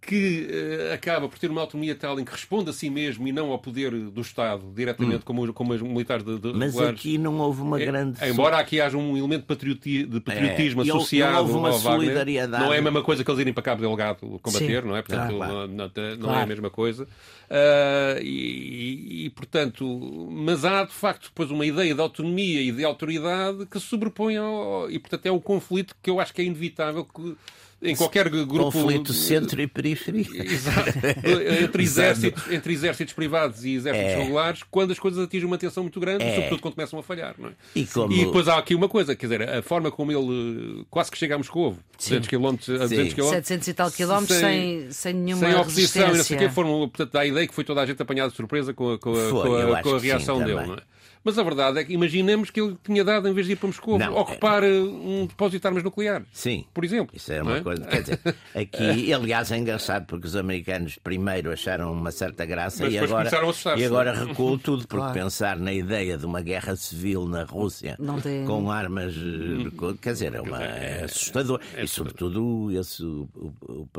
[0.06, 0.48] que
[0.89, 3.52] uh, acaba por ter uma autonomia tal em que responde a si mesmo e não
[3.52, 5.26] ao poder do Estado, diretamente, hum.
[5.26, 7.00] como, como os militares de, de Mas regulares.
[7.00, 8.30] aqui não houve uma é, grande.
[8.30, 11.80] embora aqui haja um elemento de, patrioti, de patriotismo é, associado não houve uma ao
[11.80, 12.52] solidariedade.
[12.52, 14.88] Wagner, não é a mesma coisa que eles irem para Cabo Delgado combater, Sim.
[14.88, 15.02] não é?
[15.02, 15.68] Portanto, claro, claro.
[15.68, 17.04] Não, não, não é a mesma coisa.
[17.04, 22.84] Uh, e, e, portanto, mas há de facto depois uma ideia de autonomia e de
[22.84, 24.89] autoridade que se sobrepõe ao.
[24.89, 27.36] E portanto é um conflito que eu acho que é inevitável que
[27.81, 28.71] em qualquer grupo.
[28.71, 30.43] Conflito centro e periferia.
[30.43, 30.89] Exato.
[31.63, 34.17] entre, exércitos, entre exércitos privados e exércitos é.
[34.17, 36.35] regulares, quando as coisas atingem uma tensão muito grande, é.
[36.35, 37.35] sobretudo quando começam a falhar.
[37.38, 37.51] Não é?
[37.75, 38.11] e, como...
[38.11, 41.35] e depois há aqui uma coisa, quer dizer, a forma como ele quase que chega
[41.35, 43.29] a Moscou, 200 km, a 200 km.
[43.29, 47.11] 700 e tal quilómetros sem, sem, nenhuma sem oposição e não sei o foram, portanto,
[47.11, 49.29] dá a ideia que foi toda a gente apanhada de surpresa com a, com a,
[49.29, 50.65] Foi, com a, com a reação sim, dele.
[50.65, 50.94] Não é?
[51.25, 53.65] Mas a verdade é que imaginemos que ele tinha dado, em vez de ir para
[53.65, 54.67] Moscou, não, ocupar é...
[54.67, 56.27] um depósito de armas nucleares.
[56.31, 56.65] Sim.
[56.71, 57.15] Por exemplo.
[57.15, 57.61] Isso é uma é?
[57.61, 57.83] coisa.
[57.83, 58.19] Quer dizer,
[58.53, 63.31] aqui, aliás, é engraçado porque os americanos primeiro acharam uma certa graça e agora,
[63.75, 65.13] e agora recuam tudo, porque claro.
[65.13, 68.45] pensar na ideia de uma guerra civil na Rússia tem...
[68.45, 69.15] com armas.
[69.15, 71.59] Eh, quer dizer, é, uma, é assustador.
[71.75, 73.89] É e sobretudo esse, o, o, o,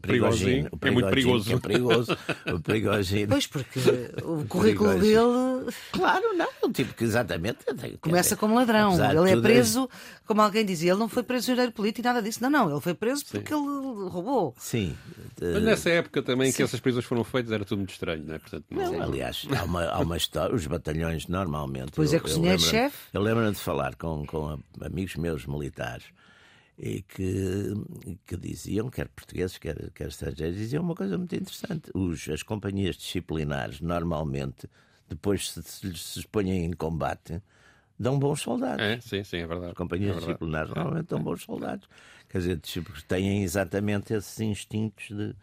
[0.00, 1.52] perigosinho, o É muito perigoso.
[1.52, 2.16] É perigoso.
[2.46, 3.28] o perigosinho.
[3.28, 3.78] Pois, porque
[4.22, 5.70] o currículo dele.
[5.92, 7.58] Claro, não tipo que exatamente.
[8.00, 8.92] Começa como ladrão.
[9.10, 9.88] Ele é preso,
[10.26, 12.42] como alguém dizia, ele não foi prisioneiro político e nada disso.
[12.42, 13.38] Não, não, ele foi preso Sim.
[13.38, 13.64] porque ele
[14.08, 14.54] roubou.
[14.58, 14.96] Sim.
[15.40, 16.58] Mas nessa época também Sim.
[16.58, 18.38] que essas prisões foram feitas era tudo muito estranho, não é?
[18.38, 18.92] Portanto, não...
[18.92, 21.92] não aliás, há uma, há uma história, os batalhões normalmente.
[21.94, 22.96] Pois é, cozinheiro-chefe.
[23.12, 26.04] Eu lembro-me de falar com, com amigos meus militares
[26.78, 27.74] e que,
[28.26, 31.90] que diziam, quer portugueses, quer, quer estrangeiros, diziam uma coisa muito interessante.
[31.94, 34.68] Os, as companhias disciplinares normalmente
[35.14, 37.42] depois se, se, se expõem em combate,
[37.98, 38.84] dão bons soldados.
[38.84, 39.72] É, sim, sim, é verdade.
[39.72, 41.88] As companhias é disciplinares normalmente dão bons soldados.
[42.28, 42.60] Quer dizer,
[43.06, 45.34] têm exatamente esses instintos de,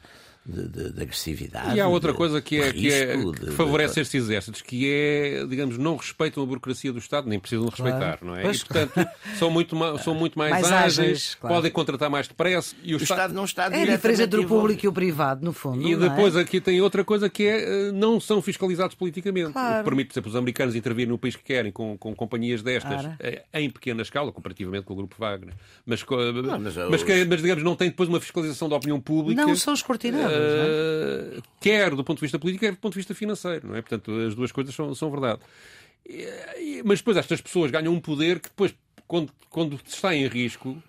[0.45, 1.75] de, de, de agressividade.
[1.75, 5.77] E há outra coisa que, é, que, é, que favorece estes exércitos, que é, digamos,
[5.77, 8.25] não respeitam a burocracia do Estado, nem precisam respeitar, claro.
[8.25, 8.41] não é?
[8.41, 8.57] Pois.
[8.57, 11.55] E, portanto, são muito, são muito mais, mais ágeis, ágeis claro.
[11.55, 12.75] podem contratar mais depressa.
[12.83, 14.93] E o, o Estado, Estado, não está É a diferença entre o público e o
[14.93, 15.87] privado, no fundo.
[15.87, 16.41] E depois é?
[16.41, 19.53] aqui tem outra coisa que é, eh, não são fiscalizados politicamente.
[19.53, 19.75] Claro.
[19.75, 22.63] O que permite, por exemplo, os americanos intervirem no país que querem com, com companhias
[22.63, 23.15] destas claro.
[23.19, 25.53] Eh, em pequena escala, comparativamente com o Grupo Wagner.
[25.85, 29.45] Mas, não, mas, mas, que, mas, digamos, não tem depois uma fiscalização da opinião pública.
[29.45, 31.41] Não são escrutinados, uh, não é?
[31.59, 33.81] quer do ponto de vista político, quer do ponto de vista financeiro, não é?
[33.81, 35.41] Portanto, as duas coisas são, são verdade.
[36.83, 38.73] Mas depois estas pessoas ganham um poder que depois,
[39.07, 40.81] quando, quando está em risco,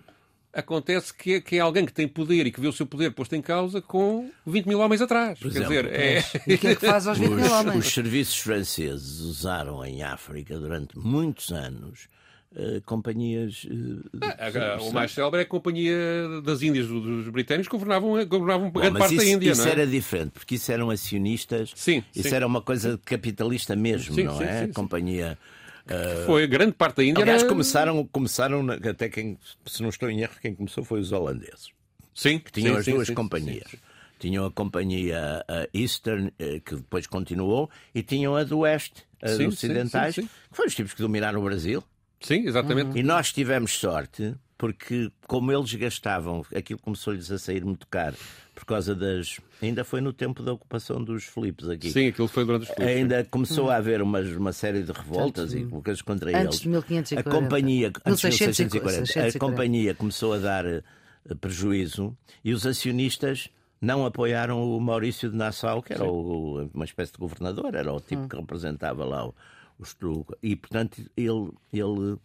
[0.53, 3.11] acontece que é, que é alguém que tem poder e que vê o seu poder
[3.11, 5.39] posto em causa com 20 mil homens atrás.
[5.39, 6.23] Por Quer exemplo, dizer, é...
[6.47, 7.85] E o que é que faz aos 20 mil homens?
[7.85, 12.07] Os serviços franceses usaram em África durante muitos anos
[12.53, 13.63] Uh, companhias.
[13.63, 15.95] Uh, ah, o mais célebre é a Companhia
[16.43, 19.51] das Índias, dos britânicos, que governavam, governavam Bom, grande parte isso, da Índia.
[19.51, 19.71] Isso não é?
[19.71, 22.35] era diferente, porque isso eram acionistas, sim, isso sim.
[22.35, 24.67] era uma coisa capitalista mesmo, sim, não sim, é?
[24.67, 25.37] Companhia.
[25.85, 26.25] Uh...
[26.25, 27.21] Foi grande parte da Índia.
[27.21, 27.49] Aliás, era...
[27.49, 31.69] começaram, começaram, até quem, se não estou em erro, quem começou foi os holandeses.
[32.13, 33.73] Sim, que tinham as duas companhias.
[34.19, 40.15] Tinham a companhia Eastern, eh, que depois continuou, e tinham a do Oeste, a ocidentais,
[40.15, 41.81] que foram os tipos que dominaram o Brasil.
[42.21, 42.97] Sim, exatamente.
[42.97, 48.15] E nós tivemos sorte porque, como eles gastavam, aquilo começou-lhes a sair muito caro
[48.53, 49.39] por causa das.
[49.59, 51.89] Ainda foi no tempo da ocupação dos Filipes aqui.
[51.89, 52.95] Sim, aquilo foi durante os Filipes.
[52.95, 53.69] Ainda começou hum.
[53.71, 56.59] a haver uma, uma série de revoltas e coisas contra antes eles.
[56.59, 57.29] De 1540.
[57.29, 63.49] A companhia, antes 1640, 1640, a companhia começou a dar uh, prejuízo e os acionistas
[63.81, 67.99] não apoiaram o Maurício de Nassau, que era o, uma espécie de governador, era o
[67.99, 68.27] tipo hum.
[68.27, 69.33] que representava lá o,
[69.81, 72.17] o E, portanto, ele, ele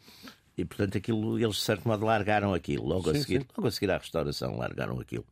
[0.56, 2.86] e, portanto, aquilo, eles de certo modo largaram aquilo.
[2.86, 5.26] Logo, sim, a, seguir, logo a seguir à restauração, largaram aquilo.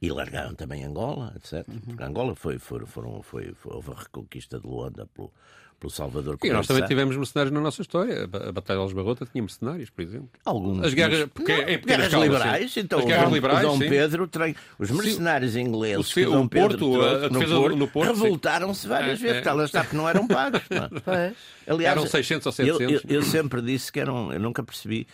[0.00, 1.66] E largaram também Angola, etc.
[1.66, 1.80] Uhum.
[1.80, 5.32] Porque Angola foi, foi, foram, foi, foi, houve a reconquista de Luanda pelo,
[5.78, 8.24] pelo Salvador E nós também tivemos mercenários na nossa história.
[8.24, 10.28] A Batalha de Algebarrota tinha mercenários, por exemplo.
[10.44, 10.84] Alguns.
[10.84, 12.72] As guerras, porque não, é guerras escala, liberais.
[12.72, 12.80] Sim.
[12.80, 13.78] Então, as guerras liberais, Dom.
[13.78, 14.30] Pedro,
[14.78, 15.60] os mercenários sim.
[15.60, 19.22] ingleses o, que Dom Pedro Porto, trouxe, a no Porto, no Porto revoltaram-se várias é,
[19.22, 19.46] vezes.
[19.46, 19.48] É.
[19.48, 20.62] Elas que não eram pagos.
[20.70, 21.32] É.
[21.70, 22.80] Aliás, eram 600 ou 700.
[22.80, 24.32] Eu, eu, eu sempre disse que eram.
[24.32, 25.06] Eu nunca percebi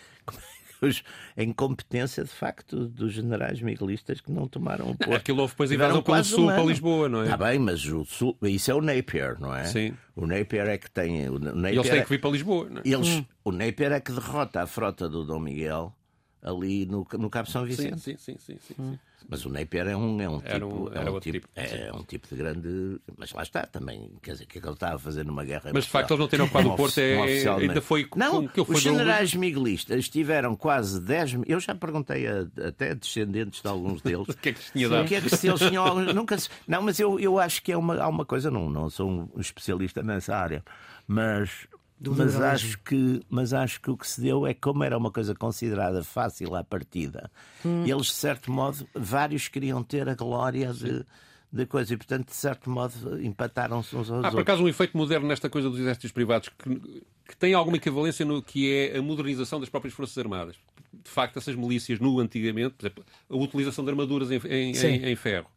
[1.37, 5.13] a incompetência, de facto, dos generais miguelistas que não tomaram o Porto.
[5.13, 7.25] Aquilo houve depois invasão pelo sul para Lisboa, não é?
[7.25, 9.65] Está bem, mas o sul, isso é o Napier, não é?
[9.65, 9.93] Sim.
[10.15, 11.29] O Napier é que tem.
[11.29, 12.81] O Napier e eles têm é, que vir para Lisboa, não é?
[12.85, 13.25] Eles, hum.
[13.43, 15.93] O Napier é que derrota a frota do Dom Miguel
[16.41, 17.99] ali no, no Cabo São Vicente.
[17.99, 18.57] Sim, sim, sim.
[18.57, 18.75] sim, sim.
[18.79, 18.97] Hum.
[19.27, 22.03] Mas o Napier é um, é um tipo, um, é um tipo, tipo, é um
[22.03, 23.01] tipo de grande.
[23.17, 24.11] Mas lá está também.
[24.21, 25.71] Quer dizer, o que é que ele estava a fazer numa guerra.
[25.73, 28.07] Mas de facto eles não terem ocupado o Porto é, ainda foi.
[28.15, 33.67] Não, que os generais miguelistas tiveram quase 10 Eu já perguntei a, até descendentes de
[33.67, 34.27] alguns deles.
[34.27, 35.05] o que é que tinha dado?
[35.05, 35.95] O que é que se eles tinham.
[36.13, 36.49] Nunca se...
[36.67, 39.39] Não, mas eu, eu acho que é uma, há uma coisa, não, não sou um
[39.39, 40.63] especialista nessa área,
[41.07, 41.67] mas
[41.99, 45.33] mas acho, que, mas acho que o que se deu é como era uma coisa
[45.33, 47.31] considerada fácil à partida.
[47.65, 47.85] Hum.
[47.85, 51.05] Eles, de certo modo, vários queriam ter a glória de,
[51.51, 54.29] de coisa e, portanto, de certo modo, empataram-se uns aos Há, outros.
[54.29, 57.77] Há, por acaso, um efeito moderno nesta coisa dos exércitos privados que, que tem alguma
[57.77, 60.55] equivalência no que é a modernização das próprias Forças Armadas.
[60.91, 65.05] De facto, essas milícias, no antigamente, por exemplo, a utilização de armaduras em, em, em,
[65.09, 65.47] em ferro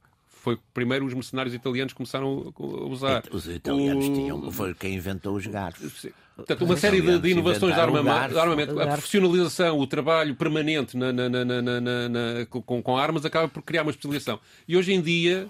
[0.46, 3.24] foi primeiro os mercenários italianos começaram a usar.
[3.32, 4.14] Os italianos o...
[4.14, 6.06] tinham, foi quem inventou os garfos.
[6.36, 10.96] Portanto, uma série de, de inovações de, armamento, de armamento, a profissionalização, o trabalho permanente
[10.96, 14.38] na, na, na, com, com armas acaba por criar uma especialização.
[14.68, 15.48] E hoje em dia,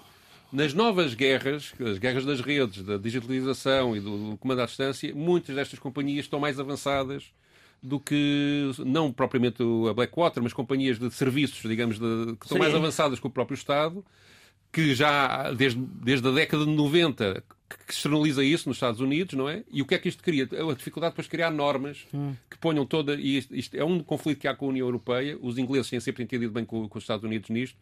[0.51, 5.55] nas novas guerras, as guerras das redes, da digitalização e do comando à distância, muitas
[5.55, 7.25] destas companhias estão mais avançadas
[7.83, 12.59] do que, não propriamente a Blackwater, mas companhias de serviços, digamos, de, que estão Sim.
[12.59, 14.03] mais avançadas que o próprio Estado,
[14.71, 17.43] que já desde, desde a década de 90
[17.85, 19.63] que externaliza isso nos Estados Unidos, não é?
[19.69, 20.43] E o que é que isto cria?
[20.43, 22.33] A dificuldade depois de criar normas hum.
[22.49, 23.15] que ponham toda.
[23.15, 25.37] E isto, isto, é um conflito que há com a União Europeia.
[25.41, 27.77] Os ingleses têm sempre entendido bem com, com os Estados Unidos nisto.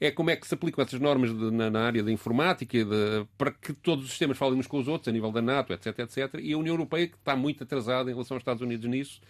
[0.00, 3.26] É como é que se aplicam essas normas de, na, na, área da informática de,
[3.36, 5.98] para que todos os sistemas falem uns com os outros, a nível da NATO, etc,
[6.00, 6.34] etc.
[6.40, 9.20] E a União Europeia, que está muito atrasada em relação aos Estados Unidos nisso,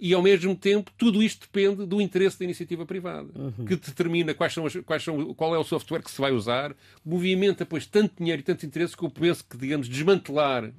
[0.00, 3.66] e ao mesmo tempo tudo isto depende do interesse da iniciativa privada, uhum.
[3.66, 6.74] que determina quais são, as, quais são, qual é o software que se vai usar,
[7.04, 10.72] movimenta pois tanto dinheiro e tanto interesse que eu penso que, digamos, desmantelar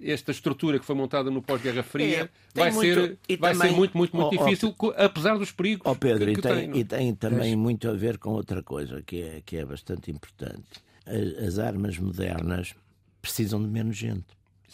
[0.00, 3.76] esta estrutura que foi montada no pós-Guerra Fria é, vai, muito, ser, vai também, ser
[3.76, 6.70] muito, muito, muito oh, difícil, oh, apesar dos perigos oh Pedro, que, que e, tem,
[6.70, 10.10] tem, e tem também muito a ver com outra coisa que é, que é bastante
[10.10, 10.64] importante.
[11.06, 12.74] As, as armas modernas
[13.20, 14.26] precisam de menos gente.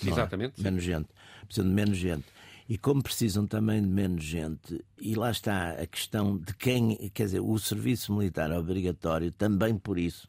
[0.04, 0.08] É?
[0.08, 0.60] Exatamente.
[0.60, 0.62] É?
[0.62, 1.08] Menos gente.
[1.46, 2.24] Precisam de menos gente.
[2.68, 7.24] E como precisam também de menos gente, e lá está a questão de quem, quer
[7.24, 10.28] dizer, o serviço militar é obrigatório também por isso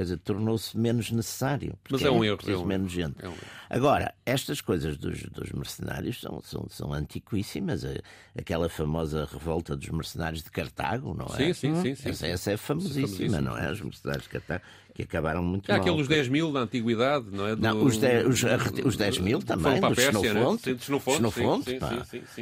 [0.00, 1.76] Quer dizer, tornou-se menos necessário.
[1.90, 2.38] Mas é um erro.
[2.46, 3.22] É um menos gente.
[3.22, 3.34] É um
[3.68, 7.84] Agora, estas coisas dos, dos mercenários são, são, são antiquíssimas.
[8.34, 11.36] Aquela famosa revolta dos mercenários de Cartago, não é?
[11.36, 11.94] Sim, sim, sim.
[11.94, 13.70] sim, essa, essa, é famosíssima, não é?
[13.70, 14.64] Os mercenários de Cartago
[15.00, 15.82] que acabaram muito é mal.
[15.82, 17.56] aqueles 10 mil da antiguidade, não é?
[17.56, 17.62] Do...
[17.62, 18.42] Não, os 10, os,
[18.84, 20.78] os 10 mil também, dos Xenofonte.
[20.84, 21.78] Xenofonte,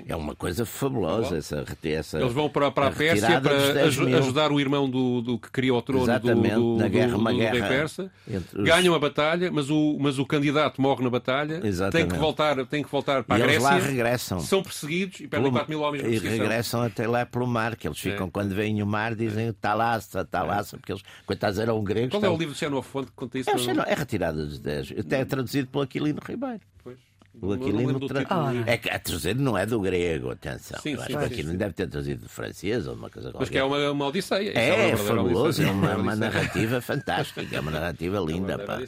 [0.07, 4.61] É uma coisa fabulosa essa, essa Eles vão para, para a Pérsia para ajudar o
[4.61, 7.69] irmão do, do que criou o trono Exatamente, do, do, na guerra, uma do, guerra
[7.69, 8.11] Persa.
[8.27, 8.65] Os...
[8.65, 12.83] Ganham a batalha, mas o, mas o candidato morre na batalha, tem que, voltar, tem
[12.83, 13.69] que voltar para e a Grécia.
[13.69, 14.41] lá regressam.
[14.41, 17.99] São perseguidos e perdem 4 mil homens E regressam até lá pelo mar, que eles
[17.99, 18.31] ficam, é.
[18.31, 22.11] quando veem o mar, dizem Talassa, Talassa, porque eles, coitados, eram gregos.
[22.11, 23.51] Qual é o livro de Xenofonte que conta isso?
[23.51, 23.83] É, no...
[23.83, 24.95] é retirada dos 10.
[24.99, 26.61] Até é traduzido pelo Aquilino Ribeiro.
[26.83, 26.99] Pois.
[27.41, 28.27] O Aquilino tra...
[28.31, 30.81] ah, é que a traduzido não é do grego, atenção.
[30.81, 33.31] Sim, Eu acho sim, que o Aquilino deve ter traduzido do francês ou uma coisa
[33.31, 33.41] qualquer.
[33.41, 34.59] Mas que é uma, uma odisseia.
[34.59, 38.81] É, é, é fabuloso, é uma, uma narrativa fantástica, é uma narrativa linda, é pá.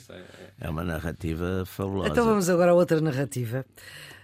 [0.60, 2.08] É uma narrativa fabulosa.
[2.08, 3.64] Então vamos agora a outra narrativa.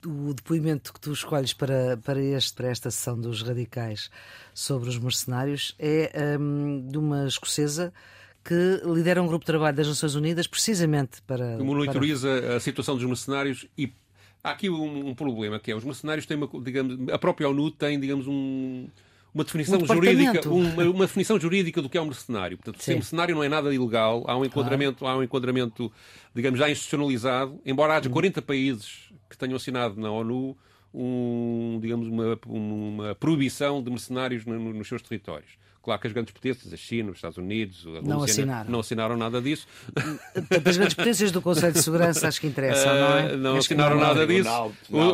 [0.04, 4.10] O depoimento que tu escolhes para, para, este, para esta sessão dos radicais
[4.52, 7.92] sobre os mercenários é um, de uma escocesa
[8.46, 11.56] que lidera um grupo de trabalho das Nações Unidas precisamente para.
[11.56, 12.56] Que monitoriza para...
[12.56, 13.92] a situação dos mercenários e
[14.42, 17.70] há aqui um, um, problema que é os mercenários têm uma, digamos, a própria ONU
[17.72, 18.86] tem, digamos, um,
[19.34, 22.56] uma definição um jurídica, uma, uma, definição jurídica do que é um mercenário.
[22.56, 25.16] Portanto, ser mercenário não é nada ilegal, há um enquadramento, claro.
[25.16, 25.92] há um enquadramento,
[26.32, 30.56] digamos, já institucionalizado, embora haja 40 países que tenham assinado na ONU
[30.94, 35.50] um, digamos, uma, uma proibição de mercenários no, nos seus territórios.
[35.86, 38.68] Claro que as grandes potências, a China, os Estados Unidos, a não Rússia, assinaram.
[38.72, 39.68] não assinaram nada disso.
[40.66, 43.34] As grandes potências do Conselho de Segurança acho que interessam, não é?
[43.34, 44.06] Uh, não Acho assinaram não é.
[44.08, 44.50] nada disso.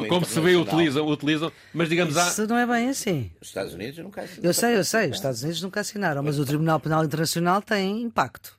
[0.09, 1.53] Como se vê, utilizam, utilizam.
[1.75, 3.31] Mas digamos, há, Isso não é bem assim.
[3.39, 4.45] Os Estados Unidos nunca assinaram.
[4.49, 8.01] Eu sei, eu sei, os Estados Unidos nunca assinaram, mas o Tribunal Penal Internacional tem
[8.01, 8.57] impacto.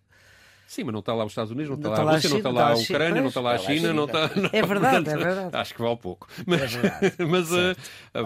[0.74, 2.12] Sim, mas não está lá os Estados Unidos, não está Não lá está a lá
[2.12, 3.58] a Rússia, não está lá a a Ucrânia, não está lá a.
[3.60, 4.32] China, não está.
[4.36, 5.50] não- É verdade, é verdade.
[5.56, 6.28] Acho que vale pouco.
[6.48, 7.14] Mas, verdade.
[7.30, 7.76] mas, uh,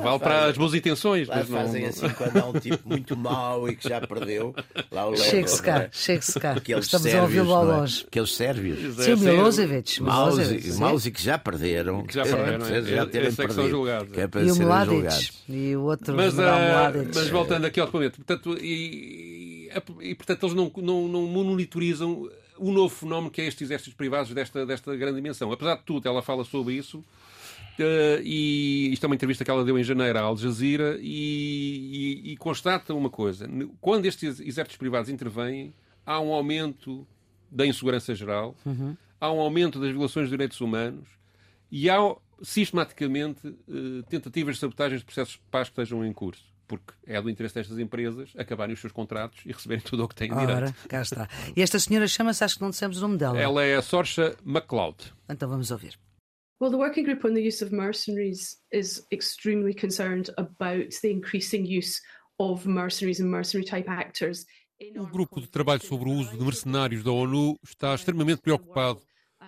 [0.02, 1.28] vale para as boas intenções.
[1.28, 4.00] Lá mas não- fazem não- assim quando há um tipo muito mau e que já
[4.00, 4.56] perdeu.
[4.92, 5.18] Lá o.
[5.18, 6.54] Chegue-se cá, chegue-se cá.
[6.54, 7.78] Aqueles Estamos a sérvios, ouvi-lo ao não é?
[7.80, 8.06] longe.
[8.08, 8.96] Aqueles sérvios.
[9.04, 10.02] Sim, Milosevic.
[10.02, 12.04] Maus e, que já perderam.
[12.04, 12.82] Que já perderam, é?
[12.82, 13.70] já terem é que são perdido.
[13.70, 14.28] julgados, Que é é.
[14.28, 14.96] para E o Mladic.
[14.96, 15.32] julgados.
[15.50, 19.37] E o outro, Mas, mas voltando aqui ao documento, portanto, e,
[20.02, 23.94] e, e, portanto eles não, não, não monitorizam o novo fenómeno que é estes exércitos
[23.94, 25.52] privados desta, desta grande dimensão.
[25.52, 27.04] Apesar de tudo, ela fala sobre isso.
[27.80, 32.22] eh, e isto é uma entrevista que ela deu em janeiro à Al Jazeera e,
[32.26, 33.48] e- e constata uma coisa:
[33.80, 35.74] quando estes exércitos privados intervêm,
[36.06, 37.06] há um aumento
[37.52, 38.56] da insegurança geral,
[39.22, 41.08] há um aumento das violações de direitos humanos
[41.72, 41.98] e há
[42.42, 46.44] sistematicamente eh, tentativas de sabotagem de processos de paz que estejam em curso.
[46.68, 50.16] Porque é do interesse destas empresas acabarem os seus contratos e receberem tudo o que
[50.16, 50.88] têm Ora, direito.
[50.90, 51.30] cá está.
[51.56, 53.40] E esta senhora chama-se, acho que não dissemos o nome dela.
[53.40, 55.14] Ela é a Sorcha MacLeod.
[55.30, 55.98] Então vamos ouvir.
[56.60, 61.66] Well, the working group on the use of mercenaries is extremely concerned about the increasing
[61.66, 62.02] use
[62.40, 64.46] of mercenaries and mercenary type actors.
[64.96, 69.02] O grupo de trabalho sobre o uso de mercenários da ONU está extremamente preocupado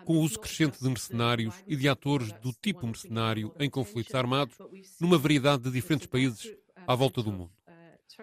[0.05, 4.55] com o uso crescente de mercenários e de atores do tipo mercenário em conflitos armados
[4.99, 6.55] numa variedade de diferentes países
[6.89, 7.51] à volta do mundo.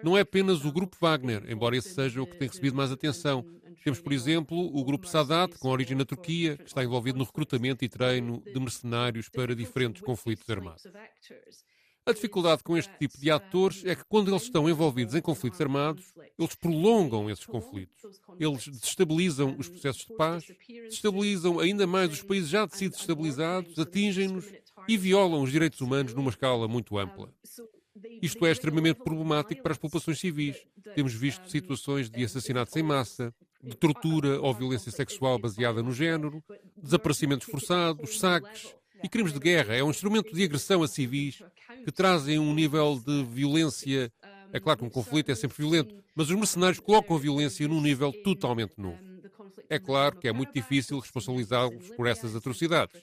[0.03, 3.45] Não é apenas o grupo Wagner, embora esse seja o que tem recebido mais atenção.
[3.81, 7.85] Temos, por exemplo, o grupo Sadat, com origem na Turquia, que está envolvido no recrutamento
[7.85, 10.83] e treino de mercenários para diferentes conflitos armados.
[12.05, 15.61] A dificuldade com este tipo de atores é que, quando eles estão envolvidos em conflitos
[15.61, 18.01] armados, eles prolongam esses conflitos.
[18.37, 23.79] Eles desestabilizam os processos de paz, desestabilizam ainda mais os países já de si desestabilizados,
[23.79, 24.45] atingem-nos
[24.89, 27.33] e violam os direitos humanos numa escala muito ampla.
[28.21, 30.57] Isto é extremamente problemático para as populações civis.
[30.95, 33.33] Temos visto situações de assassinatos em massa,
[33.63, 36.43] de tortura ou violência sexual baseada no género,
[36.75, 39.75] desaparecimentos forçados, saques e crimes de guerra.
[39.75, 41.41] É um instrumento de agressão a civis
[41.83, 44.11] que trazem um nível de violência.
[44.51, 47.81] É claro que um conflito é sempre violento, mas os mercenários colocam a violência num
[47.81, 48.97] nível totalmente novo.
[49.69, 53.01] É claro que é muito difícil responsabilizá-los por essas atrocidades.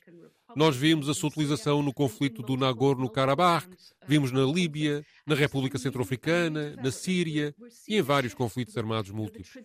[0.56, 3.66] Nós vimos a sua utilização no conflito do Nagorno-Karabakh,
[4.06, 7.54] vimos na Líbia, na República Centro-Africana, na Síria
[7.88, 9.58] e em vários conflitos armados múltiplos.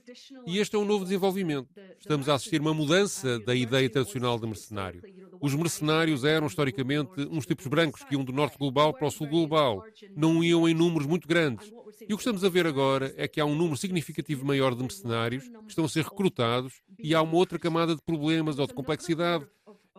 [0.47, 1.67] E este é um novo desenvolvimento.
[1.99, 5.01] Estamos a assistir a uma mudança da ideia tradicional de mercenário.
[5.39, 9.27] Os mercenários eram, historicamente, uns tipos brancos que iam do norte global para o sul
[9.27, 9.83] global.
[10.15, 11.71] Não iam em números muito grandes.
[12.07, 14.81] E o que estamos a ver agora é que há um número significativo maior de
[14.81, 18.73] mercenários que estão a ser recrutados e há uma outra camada de problemas ou de
[18.73, 19.45] complexidade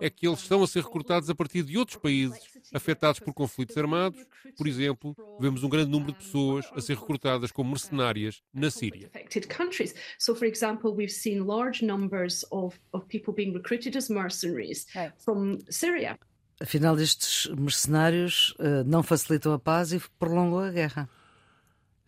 [0.00, 2.40] é que eles estão a ser recrutados a partir de outros países
[2.72, 4.24] afetados por conflitos armados.
[4.56, 9.10] Por exemplo, vemos um grande número de pessoas a ser recrutadas como mercenárias na Síria.
[9.30, 9.94] affected countries.
[10.18, 14.86] So, for example, we've seen large numbers of, of people being recruited as mercenaries
[15.24, 16.18] from Syria.
[16.60, 21.08] Afinal, estes mercenários eh, não facilitam a paz e prolongam a guerra.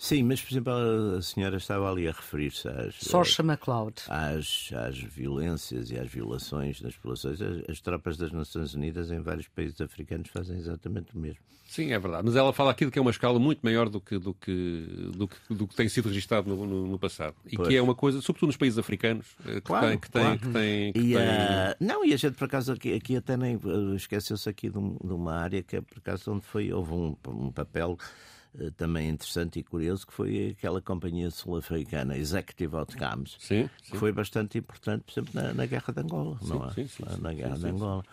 [0.04, 3.94] Sim, mas por exemplo, a- a senhora estava ali a referir-se às, Sorcha MacLeod.
[4.08, 7.40] às, às violências e às violações das populações.
[7.40, 11.38] As, as tropas das Nações Unidas em vários países africanos fazem exatamente o mesmo.
[11.68, 12.24] Sim, é verdade.
[12.26, 14.86] Mas ela fala aqui de que é uma escala muito maior do que, do que,
[15.16, 17.36] do que, do que tem sido registado no, no- no passado.
[17.46, 17.68] E Pois.
[17.68, 20.38] que é uma coisa, sobretudo nos países africanos, eh, que Claro, tem, que tem, claro.
[20.40, 23.36] que tem, que E, tem- ah, não, e a gente por acaso aqui, aqui até
[23.36, 26.72] nem eh, esqueceu-se aqui de, um- de uma área que é por acaso onde foi,
[26.72, 28.31] houve um, um papel eh,
[28.76, 34.58] também interessante e curioso que foi aquela companhia sul-africana, Executive Outcomes, Sim, que foi bastante
[34.58, 36.72] importante, por exemplo, na, na Guerra de Angola, não é?
[36.72, 37.74] sim, sim, sim, na sim, Guerra sim, de sim.
[37.74, 38.04] Angola.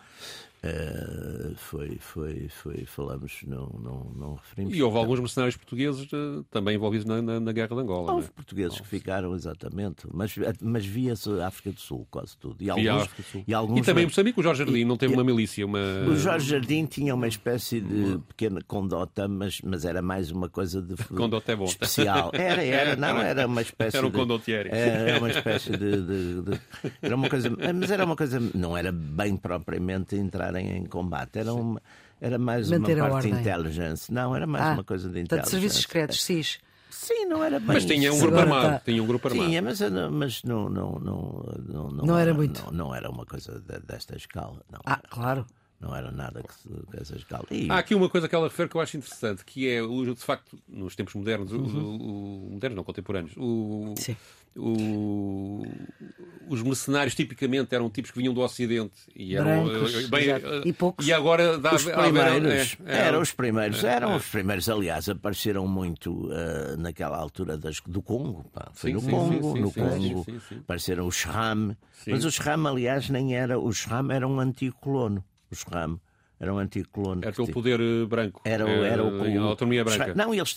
[0.62, 4.76] Eh, foi, foi, foi, falamos, não, não, não referimos.
[4.76, 8.06] E houve alguns mercenários portugueses eh, também envolvidos na, na, na Guerra de Angola.
[8.08, 8.16] não é?
[8.16, 12.56] Houve portugueses que ficaram, exatamente, mas, mas via-se a África do Sul quase tudo.
[12.60, 13.08] E, E, alguns,
[13.46, 15.78] e alguns E também Moçambique, o Jorge Jardim não teve e- uma milícia, uma...
[16.08, 20.82] O Jorge Jardim tinha uma espécie de pequena condota, mas, mas era mais uma coisa
[20.82, 21.64] de Condota é bom.
[21.64, 22.30] especial.
[22.34, 24.68] Era, era, não, era uma espécie Era um condottieri.
[24.70, 26.60] Era uma espécie de, de- de-
[27.00, 30.16] era uma coisa, mas era uma coisa, não era bem propriamente
[30.50, 31.80] entrarem em combate, era uma
[32.20, 34.12] era mais Manter uma parte de intelligence.
[34.12, 35.50] Não, era mais Ah, uma coisa de Portanto, intelligence.
[35.50, 36.58] serviços secretos, SIS.
[36.90, 38.68] Sim, não era bem Mas tinha um grupo armado.
[38.68, 38.80] tá.
[38.84, 39.48] Tinha um grupo armado.
[39.48, 39.80] Tinha, mas,
[40.10, 42.62] mas não, não, não, não, Não era muito.
[42.66, 44.60] Não, não era uma coisa de- desta escala.
[44.70, 45.46] Não, Ah, claro.
[45.80, 47.46] Não era nada que, que essas galas.
[47.50, 47.70] E...
[47.70, 50.58] Há aqui uma coisa que ela refere que eu acho interessante, que é, de facto,
[50.68, 51.62] nos tempos modernos, uhum.
[51.62, 54.14] o, o, modernos não contemporâneos, o, Sim.
[54.56, 55.62] O,
[56.48, 60.62] os mercenários tipicamente eram tipos que vinham do Ocidente e eram Brancos, eh, bem, eh,
[60.64, 61.06] e poucos.
[61.06, 64.16] E agora dá, os primeiros, é, é, eram os primeiros, é, eram é.
[64.16, 68.44] os primeiros, aliás, apareceram muito uh, naquela altura das, do Congo.
[68.52, 68.70] Pá.
[68.74, 70.26] Foi sim, no sim, Congo, sim, no Congo
[70.58, 71.76] apareceram os Shram,
[72.06, 75.24] mas os Shram, aliás, nem era, os Shram era um antigo colono.
[75.50, 76.00] Os Shram
[76.40, 77.20] era um antigo colono.
[77.22, 78.40] Era o poder branco.
[78.46, 80.14] Era, era o, a autonomia branca.
[80.14, 80.56] Não, eles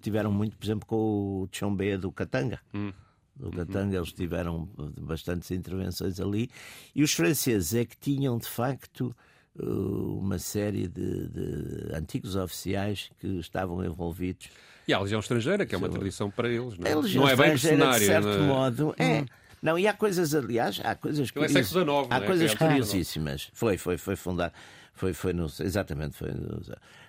[0.00, 2.58] tiveram muito, por exemplo, com o Tchombe do Katanga.
[2.72, 2.90] Hum.
[3.36, 4.02] Do Katanga, uhum.
[4.02, 4.68] eles tiveram
[5.00, 6.50] bastantes intervenções ali.
[6.94, 9.14] E os franceses é que tinham, de facto,
[9.56, 14.48] uh, uma série de, de antigos oficiais que estavam envolvidos.
[14.88, 16.94] E a legião estrangeira, que é uma tradição para eles, não é?
[16.94, 18.38] Não é bem mercenária, de certo é?
[18.38, 19.20] modo, é.
[19.20, 19.26] Hum.
[19.62, 21.38] Não, e há coisas, aliás, há coisas que.
[21.38, 22.26] É século XIX, há é?
[22.26, 23.50] coisas é curiosíssimas.
[23.52, 24.52] Foi, foi, foi fundado.
[24.94, 26.60] Foi, foi no, exatamente, foi no,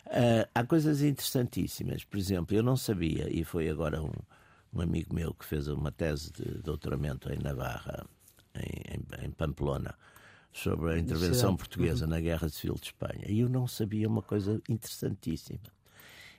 [0.10, 2.04] Uh, há coisas interessantíssimas.
[2.04, 4.12] Por exemplo, eu não sabia, e foi agora um,
[4.74, 8.08] um amigo meu que fez uma tese de doutoramento em Navarra,
[8.56, 9.94] em, em, em Pamplona,
[10.52, 12.10] sobre a intervenção portuguesa uhum.
[12.10, 13.26] na Guerra Civil de Espanha.
[13.28, 15.60] E eu não sabia uma coisa interessantíssima.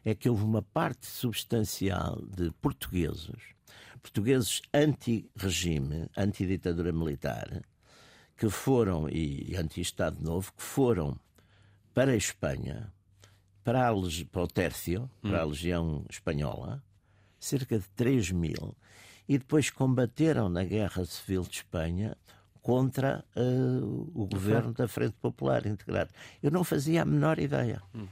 [0.05, 3.55] É que houve uma parte substancial de portugueses,
[4.01, 7.63] portugueses anti-regime, anti-ditadura militar,
[8.37, 11.19] que foram, e anti-Estado Novo, que foram
[11.93, 12.93] para a Espanha
[13.63, 13.93] para, a,
[14.31, 15.31] para o Tércio, hum.
[15.31, 16.83] para a Legião Espanhola,
[17.39, 18.77] cerca de 3 mil,
[19.29, 22.17] e depois combateram na Guerra Civil de Espanha
[22.61, 26.11] contra uh, o governo da Frente Popular Integrada.
[26.43, 27.81] Eu não fazia a menor ideia.
[27.95, 28.07] Hum.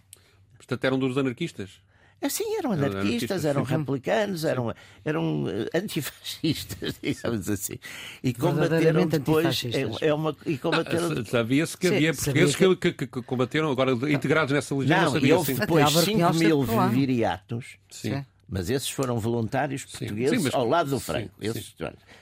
[0.59, 1.81] Portanto, eram dos anarquistas?
[2.21, 7.79] Assim, eram anarquistas, eram republicanos, eram, eram eh, antifascistas, digamos assim.
[8.25, 9.65] E combateram depois.
[9.67, 11.13] É, é uma, e combateram...
[11.13, 12.77] Ah, Sabia-se que havia portugueses que...
[12.77, 15.13] Que, que, que, combateram, agora integrados nessa legião.
[15.13, 17.77] Não, e houve depois 5 mil viriatos.
[17.89, 18.25] Sim.
[18.49, 21.30] Mas esses foram voluntários portugueses sim, sim, ao lado do Franco.
[21.38, 21.74] Sim, esses,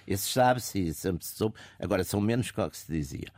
[0.08, 1.54] esses sabe-se, sempre se soube.
[1.78, 3.28] Agora são menos que o que se dizia.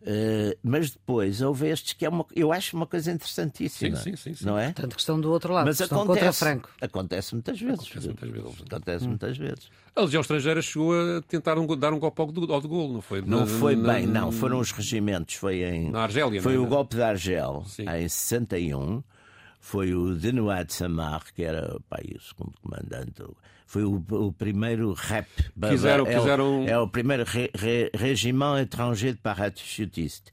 [0.00, 3.96] Uh, mas depois houve estes que é uma, eu acho uma coisa interessantíssima.
[3.96, 4.72] Sim, sim, sim, não é?
[4.72, 6.70] Tanto que estão do outro lado, mas acontece, contra Franco.
[6.80, 7.80] Acontece muitas vezes.
[7.80, 8.62] Acontece muitas vezes.
[8.66, 9.08] Acontece hum.
[9.08, 9.70] muitas vezes.
[9.96, 13.00] A Legião Estrangeira chegou a tentar um, dar um golpe ao, ao de Gaulle, não
[13.00, 13.22] foi?
[13.22, 14.32] Não na, foi na, bem, não.
[14.32, 15.36] Foram os regimentos.
[15.36, 15.90] Foi em.
[15.90, 16.66] Na Argélia, Foi não é?
[16.66, 19.02] o golpe de Argel, em 61
[19.64, 23.22] foi o Denouad Samar, que era pá, o segundo comandante,
[23.66, 25.26] foi o, o primeiro rep.
[25.70, 26.64] Quiseram, é, quiseram...
[26.64, 30.30] O, é o primeiro re, re, Regiment Étranger de Parachutiste.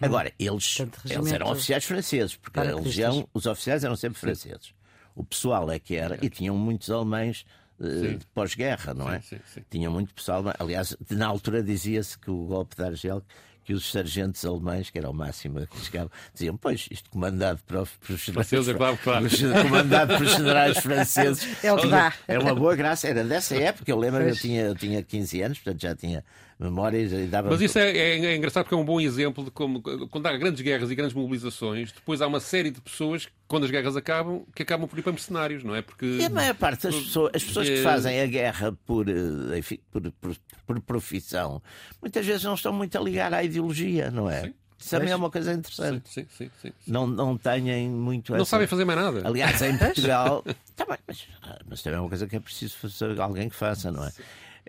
[0.00, 4.74] Agora, eles, eles eram oficiais franceses, porque a legião, os oficiais eram sempre franceses.
[5.14, 7.46] O pessoal é que era, e tinham muitos alemães
[7.78, 9.20] uh, pós-guerra, não é?
[9.20, 9.64] Sim, sim, sim.
[9.70, 10.42] Tinham muito pessoal.
[10.58, 13.22] Aliás, na altura dizia-se que o golpe de Argel
[13.64, 17.86] que os sargentos alemães, que era o máximo que chegavam, diziam: Pois, isto comandado por,
[18.00, 19.26] por os franceses, é claro, claro.
[19.62, 21.64] comandado por generais franceses.
[21.64, 22.12] É o que dá.
[22.26, 23.08] É uma boa graça.
[23.08, 26.24] Era dessa época, eu lembro eu tinha, eu tinha 15 anos, portanto já tinha
[26.58, 27.50] memórias e dava.
[27.50, 30.36] Mas isso é, é, é, engraçado porque é um bom exemplo de como, quando há
[30.36, 34.44] grandes guerras e grandes mobilizações, depois há uma série de pessoas, quando as guerras acabam,
[34.54, 35.82] que acabam por ir para mercenários, não é?
[35.82, 36.06] Porque.
[36.06, 39.58] E a maior parte das pessoas, as pessoas que é- fazem a guerra por, eh,
[39.58, 40.36] enfim, por, por,
[40.66, 41.62] por profissão,
[42.00, 44.42] muitas vezes não estão muito a ligar à ideologia, não é?
[44.42, 44.54] Sim.
[44.82, 46.08] Isso também é uma coisa interessante.
[46.08, 48.32] Sim, sim, sim, não, não têm muito.
[48.32, 48.50] Não essa...
[48.50, 49.22] sabem fazer mais nada.
[49.24, 50.44] Aliás, em Portugal.
[50.74, 51.28] tá bem, mas,
[51.68, 54.12] mas também é uma coisa que é preciso fazer alguém que faça, não é?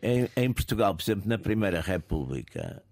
[0.01, 2.83] Em, em, Portugal, por exemplo, na Primeira República,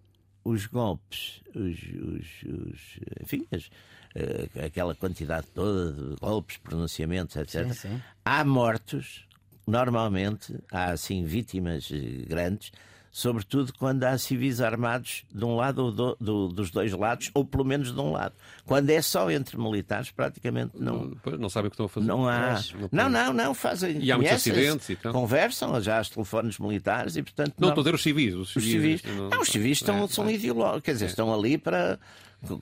[0.44, 7.68] os golpes, os, os, os enfim, as, uh, aquela quantidade toda de golpes, pronunciamentos, etc.
[7.68, 8.02] Sim, sim.
[8.24, 9.28] Há mortos,
[9.68, 12.72] normalmente, há assim vítimas eh, grandes
[13.12, 17.44] sobretudo quando há civis armados de um lado ou do, do, dos dois lados, ou
[17.44, 18.34] pelo menos de um lado.
[18.66, 21.12] Quando é só entre militares, praticamente não.
[21.38, 22.08] Não sabem o que estão a fazer.
[22.08, 22.60] Não há.
[22.92, 24.00] Não, não, não, fazem.
[24.02, 25.12] E há muitos acidentes e tal.
[25.12, 27.56] Conversam, já há os telefones militares e, portanto.
[27.60, 28.34] Não, estou a dizer os civis.
[28.36, 30.34] Os civis, os civis, não, não, os civis estão, é, são é.
[30.34, 31.10] ideológicos, quer dizer, é.
[31.10, 32.00] estão ali para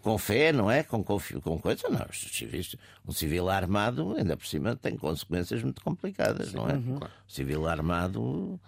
[0.01, 0.83] com fé, não é?
[0.83, 2.05] Com, com, com coisa, não.
[2.09, 2.75] Os civis,
[3.07, 6.73] um civil armado, ainda por cima, tem consequências muito complicadas, Sim, não é?
[6.73, 6.97] Uhum.
[6.97, 8.59] O civil armado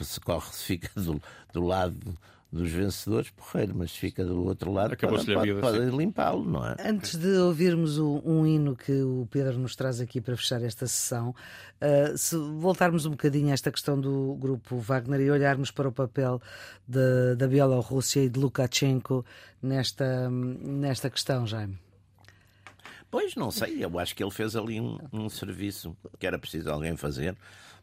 [0.00, 1.20] se corre, se fica do,
[1.52, 2.16] do lado
[2.52, 6.76] dos vencedores, porreiro, mas fica do outro lado, pode, pode, pode limpá-lo, não é?
[6.80, 10.86] Antes de ouvirmos o, um hino que o Pedro nos traz aqui para fechar esta
[10.86, 15.88] sessão, uh, se voltarmos um bocadinho a esta questão do grupo Wagner e olharmos para
[15.88, 16.40] o papel
[16.86, 19.24] de, da Bielorrússia e de Lukashenko
[19.60, 21.78] nesta, nesta questão, Jaime.
[23.10, 26.70] Pois, não sei, eu acho que ele fez ali um, um serviço que era preciso
[26.70, 27.36] alguém fazer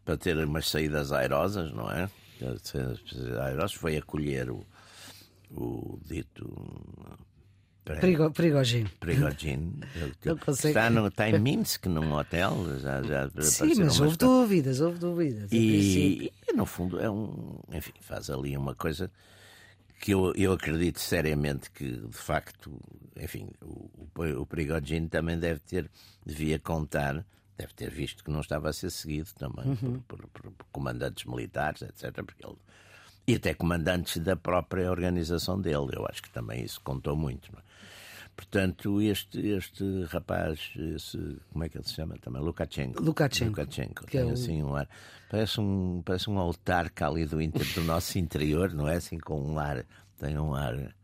[0.05, 2.09] para ter umas saídas airosas, não é?
[3.41, 4.65] Airosas foi acolher o,
[5.51, 6.45] o dito
[7.83, 8.89] Perigo, Prigogine.
[8.99, 9.73] Prigogine.
[10.47, 12.79] Está, no, está em Minsk, num hotel.
[12.79, 15.51] Já, já Sim, mas houve dúvidas, houve dúvidas.
[15.51, 17.59] E, e, no fundo é um.
[17.73, 19.11] Enfim, faz ali uma coisa
[19.99, 22.71] que eu, eu acredito seriamente que, de facto,
[23.17, 23.89] enfim, o,
[24.39, 25.89] o Prigogine também deve ter,
[26.25, 27.25] devia contar,
[27.57, 29.99] deve ter visto que não estava a ser seguido também uhum.
[30.07, 32.23] por, por, por, comandantes militares, etc.
[32.23, 32.57] Porque ele,
[33.27, 35.91] e até comandantes da própria organização dele.
[35.93, 37.51] Eu acho que também isso contou muito.
[37.57, 37.61] É?
[38.35, 42.41] Portanto, este, este rapaz, esse, como é que ele se chama também?
[42.41, 43.01] Lukashenko.
[43.01, 43.61] Lukashenko.
[43.61, 44.05] Lukashenko.
[44.07, 44.89] Tem é assim um ar.
[45.29, 48.95] Parece um, parece um altar cálido do nosso interior, não é?
[48.95, 49.85] Assim, com um ar.
[50.19, 50.95] Tem um ar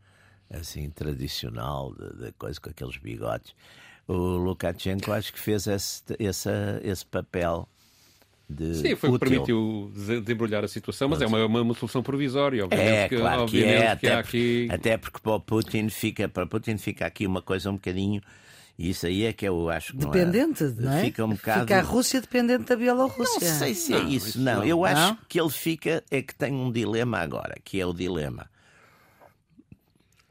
[0.50, 3.54] assim tradicional de coisa, com aqueles bigodes.
[4.10, 6.50] O Lukashenko acho que fez esse, esse,
[6.82, 7.68] esse papel
[8.48, 8.74] de.
[8.74, 12.02] Sim, foi o que permitiu desembrulhar a situação, mas, mas é uma, uma, uma, solução
[12.02, 12.90] provisória, obviamente.
[12.90, 14.66] É, que, claro que é, até, aqui...
[14.66, 18.20] porque, até porque para o Putin fica, para Putin fica aqui uma coisa um bocadinho.
[18.76, 20.74] E isso aí é que eu acho que Dependente, não, é?
[20.86, 21.04] não é?
[21.04, 21.60] Fica um bocado.
[21.60, 23.48] Fica a Rússia dependente da Bielorrússia.
[23.48, 24.64] Não sei se é não, isso, não.
[24.64, 28.50] Eu acho que ele fica, é que tem um dilema agora, que é o dilema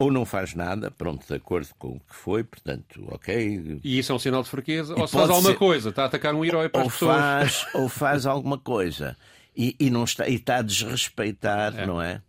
[0.00, 3.80] ou não faz nada, pronto, de acordo com o que foi, portanto, ok.
[3.84, 4.94] E isso é um sinal de fraqueza?
[4.96, 5.58] E ou se faz alguma ser...
[5.58, 7.18] coisa, está a atacar um herói para ou as pessoas?
[7.18, 9.14] Faz, ou faz alguma coisa
[9.54, 11.86] e, e, não está, e está a desrespeitar, é.
[11.86, 12.22] não é?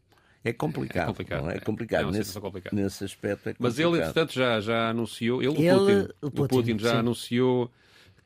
[0.43, 1.03] É complicado.
[1.03, 1.49] É complicado.
[1.49, 1.55] É?
[1.55, 2.09] é complicado.
[2.09, 2.73] É nesse, complicado.
[2.73, 3.57] nesse aspecto é complicado.
[3.59, 6.91] Mas ele, entretanto, já, já anunciou, ele, ele o Putin, o Putin, o Putin já
[6.91, 6.97] sim.
[6.97, 7.71] anunciou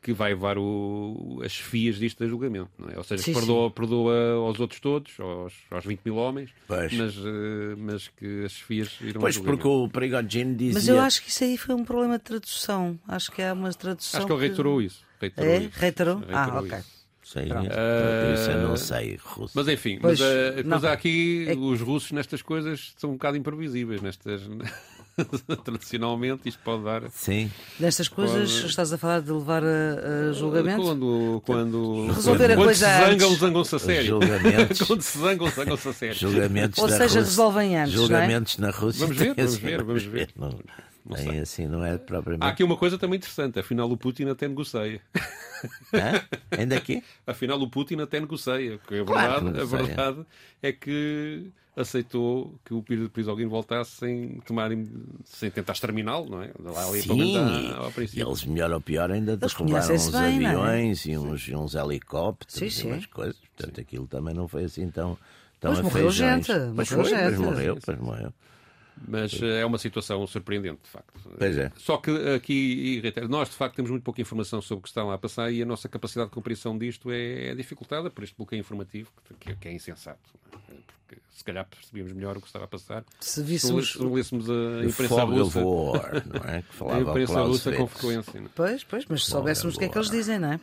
[0.05, 2.69] que vai levar o, as fias disto a julgamento.
[2.77, 2.97] Não é?
[2.99, 7.75] Ou seja, sim, perdoa, perdoa aos outros todos, aos, aos 20 mil homens, mas, uh,
[7.75, 10.75] mas que as fias irão Pois, a porque o Prigogine dizia...
[10.75, 12.99] Mas eu acho que isso aí foi um problema de tradução.
[13.07, 14.19] Acho que há uma tradução...
[14.19, 15.03] Acho que ele reiterou isso.
[15.19, 15.57] Reiterou é?
[15.57, 15.79] Isso.
[15.79, 16.17] Reiterou?
[16.19, 16.39] reiterou?
[16.39, 16.77] Ah, ok.
[16.77, 16.95] Isso.
[17.23, 19.53] Sei, uh, isso eu não sei, russo.
[19.55, 20.19] Mas enfim, pois,
[20.63, 21.55] mas, uh, há aqui é...
[21.55, 24.43] os russos nestas coisas são um bocado imprevisíveis nestas
[25.63, 27.09] tradicionalmente isto pode dar.
[27.09, 27.49] Sim.
[27.79, 28.65] Destas coisas pode...
[28.67, 30.81] estás a falar de levar a, a julgamento?
[30.81, 34.07] Quando, quando resolver a coisa se zangam, zangam-se a sério.
[34.07, 34.81] Julgamentos.
[34.87, 36.15] quando se zangam, zangam-se a sério.
[36.15, 37.93] Julgamentos Ou seja, Rússia, resolvem antes.
[37.93, 38.61] Julgamentos é?
[38.61, 39.05] na Rússia.
[39.05, 40.29] Vamos ver, vamos ver, vamos ver.
[40.35, 40.59] Não,
[41.05, 41.39] não sei.
[41.39, 42.45] assim, não é propriamente.
[42.45, 44.99] Há aqui uma coisa também interessante, afinal o Putin até negocia.
[45.93, 46.25] Hã?
[46.57, 47.03] Ainda aqui?
[47.25, 48.79] Afinal o Putin até negocia.
[48.79, 50.25] Porque a verdade, claro a verdade
[50.61, 54.71] é que aceitou que o Prisogin voltasse sem tomar,
[55.25, 56.51] sem tentar exterminá-lo, não é?
[56.57, 58.27] Lá ali Sim, ao princípio.
[58.27, 60.47] eles melhor ou pior ainda derrubaram uns bem, é?
[60.47, 61.09] aviões é?
[61.09, 62.87] e uns, uns helicópteros sim, sim.
[62.87, 63.35] e umas coisas.
[63.35, 63.81] Portanto, sim.
[63.81, 65.17] aquilo também não foi assim tão,
[65.59, 66.51] tão mas morreu gente.
[66.73, 67.23] Mas morreu, gente.
[67.23, 68.33] Mas morreu, mas morreu.
[69.07, 71.13] Mas eh, é uma situação surpreendente, de facto.
[71.37, 71.71] Pois é.
[71.77, 75.03] Só que aqui, e nós de facto temos muito pouca informação sobre o que está
[75.03, 78.35] lá a passar e a nossa capacidade de compreensão disto é, é dificultada por este
[78.35, 80.33] bloqueio informativo, que, que é insensato.
[81.07, 84.85] Porque se calhar percebíamos melhor o que estava a passar se víssemos se lêssemos a
[84.85, 85.63] imprensa russa.
[85.63, 86.63] War, não é?
[86.63, 88.39] Que a imprensa russa com frequência.
[88.39, 88.47] Não?
[88.47, 88.51] É?
[88.55, 90.59] Pois, pois, mas se soubéssemos o que é que eles dizem, não é?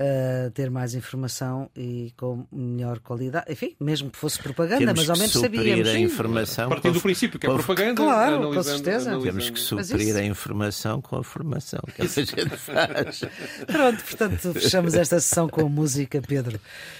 [0.00, 3.52] Uh, ter mais informação e com melhor qualidade.
[3.52, 5.88] Enfim, mesmo que fosse propaganda, Temos mas ao menos sabíamos.
[5.88, 9.18] A informação a partir do princípio que é propaganda, claro, com certeza.
[9.20, 13.20] Temos que suprir a informação com a formação que a gente faz.
[13.66, 16.58] Pronto, portanto, fechamos esta sessão com a música, Pedro.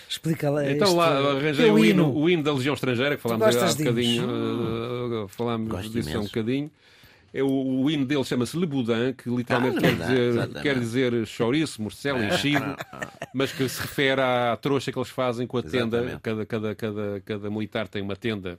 [0.08, 0.70] Explica lá.
[0.70, 5.24] Então lá arranjei o hino, o hino da Legião Estrangeira, que falámos há um bocadinho,
[5.24, 6.70] uh, falámos disso há um bocadinho.
[7.32, 11.26] É o, o hino dele chama-se Le Boudin, que literalmente ah, quer, dizer, quer dizer
[11.26, 12.76] chouriço, morcelo, enchido,
[13.32, 16.18] mas que se refere à trouxa que eles fazem com a tenda.
[16.20, 18.58] Cada, cada, cada, cada militar tem uma tenda.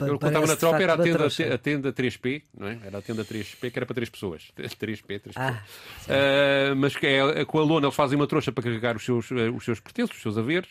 [0.00, 2.78] Eu contava na tropa, era a tenda, a tenda 3P, não é?
[2.84, 4.50] Era a tenda 3P, que era para 3 pessoas.
[4.58, 5.32] 3P, 3P.
[5.36, 5.62] Ah,
[6.08, 9.30] uh, mas que é, com a lona eles fazem uma trouxa para carregar os seus,
[9.30, 10.68] eh, os seus pertences, os seus haveres.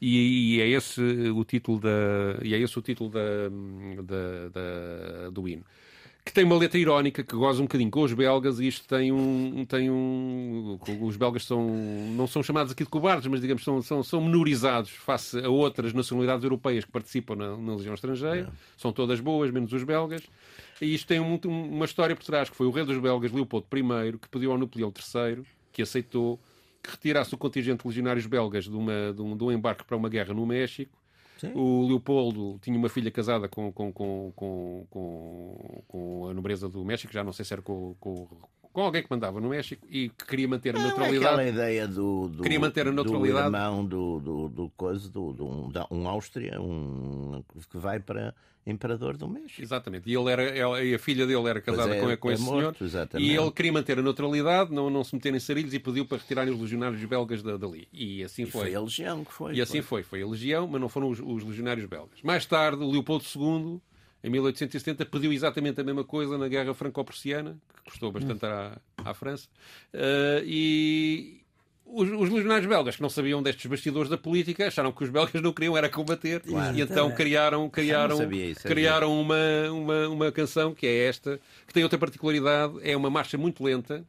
[0.00, 3.48] E, e, é esse o título da e é esse o título da,
[4.02, 5.64] da, da do hino
[6.24, 9.12] que tem uma letra irónica que goza um bocadinho com os belgas e isto tem
[9.12, 9.64] um.
[9.66, 11.68] Tem um os belgas são,
[12.16, 15.92] não são chamados aqui de cobardes, mas digamos são, são, são menorizados face a outras
[15.92, 18.50] nacionalidades europeias que participam na, na Legião Estrangeira.
[18.50, 18.56] É.
[18.76, 20.22] São todas boas, menos os belgas.
[20.80, 23.66] E isto tem um, uma história por trás, que foi o rei dos belgas, Leopoldo
[23.76, 26.40] I, que pediu ao Napoleão III, que aceitou,
[26.82, 29.96] que retirasse o contingente de legionários belgas de, uma, de, um, de um embarque para
[29.96, 31.03] uma guerra no México
[31.36, 31.52] Sim.
[31.54, 34.86] O Leopoldo tinha uma filha casada com, com, com, com,
[35.88, 38.26] com, a nobreza do México, já não sei se era com, com,
[38.74, 41.24] com alguém que mandava no México e que queria manter a neutralidade.
[41.26, 43.50] Aquela ideia do, do, queria manter a neutralidade.
[43.50, 48.34] do irmão do, do, do, coisa, do, do, um, um Áustria, um, que vai para
[48.66, 49.62] imperador do México.
[49.62, 50.10] Exatamente.
[50.10, 52.78] E ele era, ele, a filha dele era casada é, com, com é esse morto,
[52.78, 52.88] senhor.
[52.90, 53.30] Exatamente.
[53.30, 56.18] E ele queria manter a neutralidade, não, não se meter em sarilhos e pediu para
[56.18, 57.86] retirarem os legionários belgas dali.
[57.92, 58.62] E assim e foi.
[58.62, 59.54] foi a legião que foi.
[59.54, 60.02] E assim foi.
[60.02, 62.20] Foi a legião, mas não foram os, os legionários belgas.
[62.24, 63.80] Mais tarde, o Leopoldo II
[64.24, 69.12] em 1870 pediu exatamente a mesma coisa na Guerra Franco-Prussiana, que custou bastante à, à
[69.12, 69.46] França,
[69.92, 71.44] uh, e,
[71.84, 75.42] os, os legionários belgas que não sabiam destes bastidores da política acharam que os belgas
[75.42, 76.40] não queriam era combater.
[76.40, 76.74] Claro.
[76.74, 81.82] e então criaram criaram isso, criaram uma, uma uma canção que é esta que tem
[81.82, 84.02] outra particularidade é uma marcha muito lenta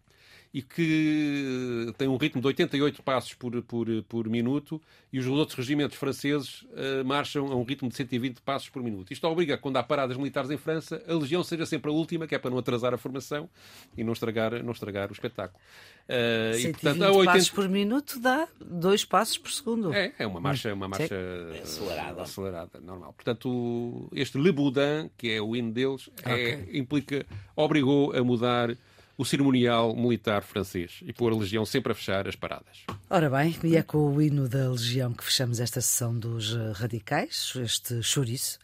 [0.55, 4.81] e que tem um ritmo de 88 passos por, por, por minuto
[5.11, 9.11] e os outros regimentos franceses uh, marcham a um ritmo de 120 passos por minuto.
[9.11, 12.33] Isto obriga, quando há paradas militares em França, a legião seja sempre a última, que
[12.33, 13.49] é para não atrasar a formação
[13.97, 15.59] e não estragar, não estragar o espetáculo.
[16.05, 17.33] Uh, 120 e, portanto, a 80...
[17.33, 19.93] passos por minuto dá dois passos por segundo.
[19.93, 21.19] É, é uma marcha, uma marcha
[21.61, 22.21] acelerada.
[22.21, 23.11] acelerada, normal.
[23.11, 26.79] Portanto, este Le Boudin, que é o hino deles, é, okay.
[26.79, 27.25] implica,
[27.57, 28.77] obrigou a mudar
[29.17, 32.83] o cerimonial militar francês e pôr a Legião sempre a fechar as paradas.
[33.09, 36.71] Ora bem, e é com o hino da Legião que fechamos esta sessão dos eh,
[36.73, 38.59] Radicais, este chouriço.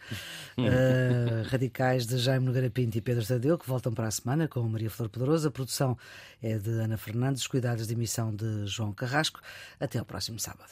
[0.57, 4.61] uh, radicais de Jaime Nogueira Pinto e Pedro Tadeu, que voltam para a semana com
[4.63, 5.47] Maria Flor Poderosa.
[5.47, 5.97] A produção
[6.41, 9.39] é de Ana Fernandes, cuidados de emissão de João Carrasco.
[9.79, 10.71] Até ao próximo sábado.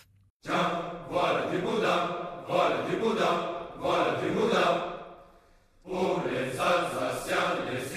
[4.21, 4.59] du boudin.
[5.83, 7.89] Pour les Alsaciens, les